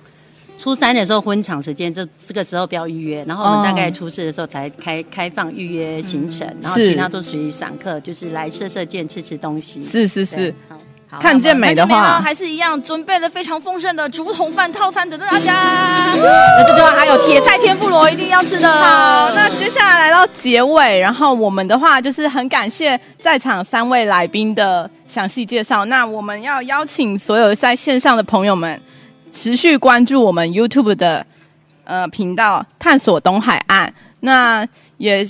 [0.58, 9.82] 初三的时候婚场时间，这这个时候不要预约，然后我们大概初四的时候才开开放预约行程，嗯、然后其他都属于散客，就是来射射箭、吃吃东西。
[9.82, 10.54] 是是是。
[11.20, 15.52] 看见美的话，还是一样准备了非常丰盛的竹筒饭套餐等着大家。
[16.14, 18.72] 那这地方还有铁菜天妇罗，一定要吃的。
[18.72, 25.84] 好，那接下来来到结尾，然后我们的话就是很感谢在场三位来宾的详细介绍。
[25.84, 28.80] 那我们要邀请所有在线上的朋友们
[29.32, 31.26] 持续关注我们 YouTube 的
[31.84, 33.92] 呃频道，探索东海岸。
[34.20, 35.28] 那也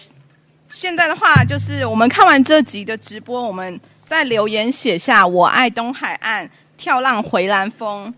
[0.70, 3.80] 现在的话，就是我们看完这集的直播，我们。
[4.12, 6.46] 在留言写下“我爱东海岸，
[6.76, 8.12] 跳浪回蓝峰”。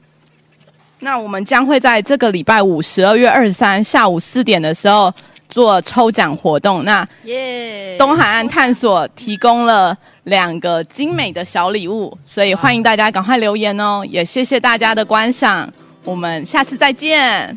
[0.99, 5.13] 那我们将会在这个礼拜五，十二月二十三下午四点的时候
[5.49, 6.85] 做抽奖活动。
[6.85, 14.03] 那耶，东海岸探索提供了两个精美的小礼物，所以欢迎大家赶快留言哦！
[14.09, 15.73] 也谢谢大家的观赏，
[16.03, 17.57] 我们下次再见。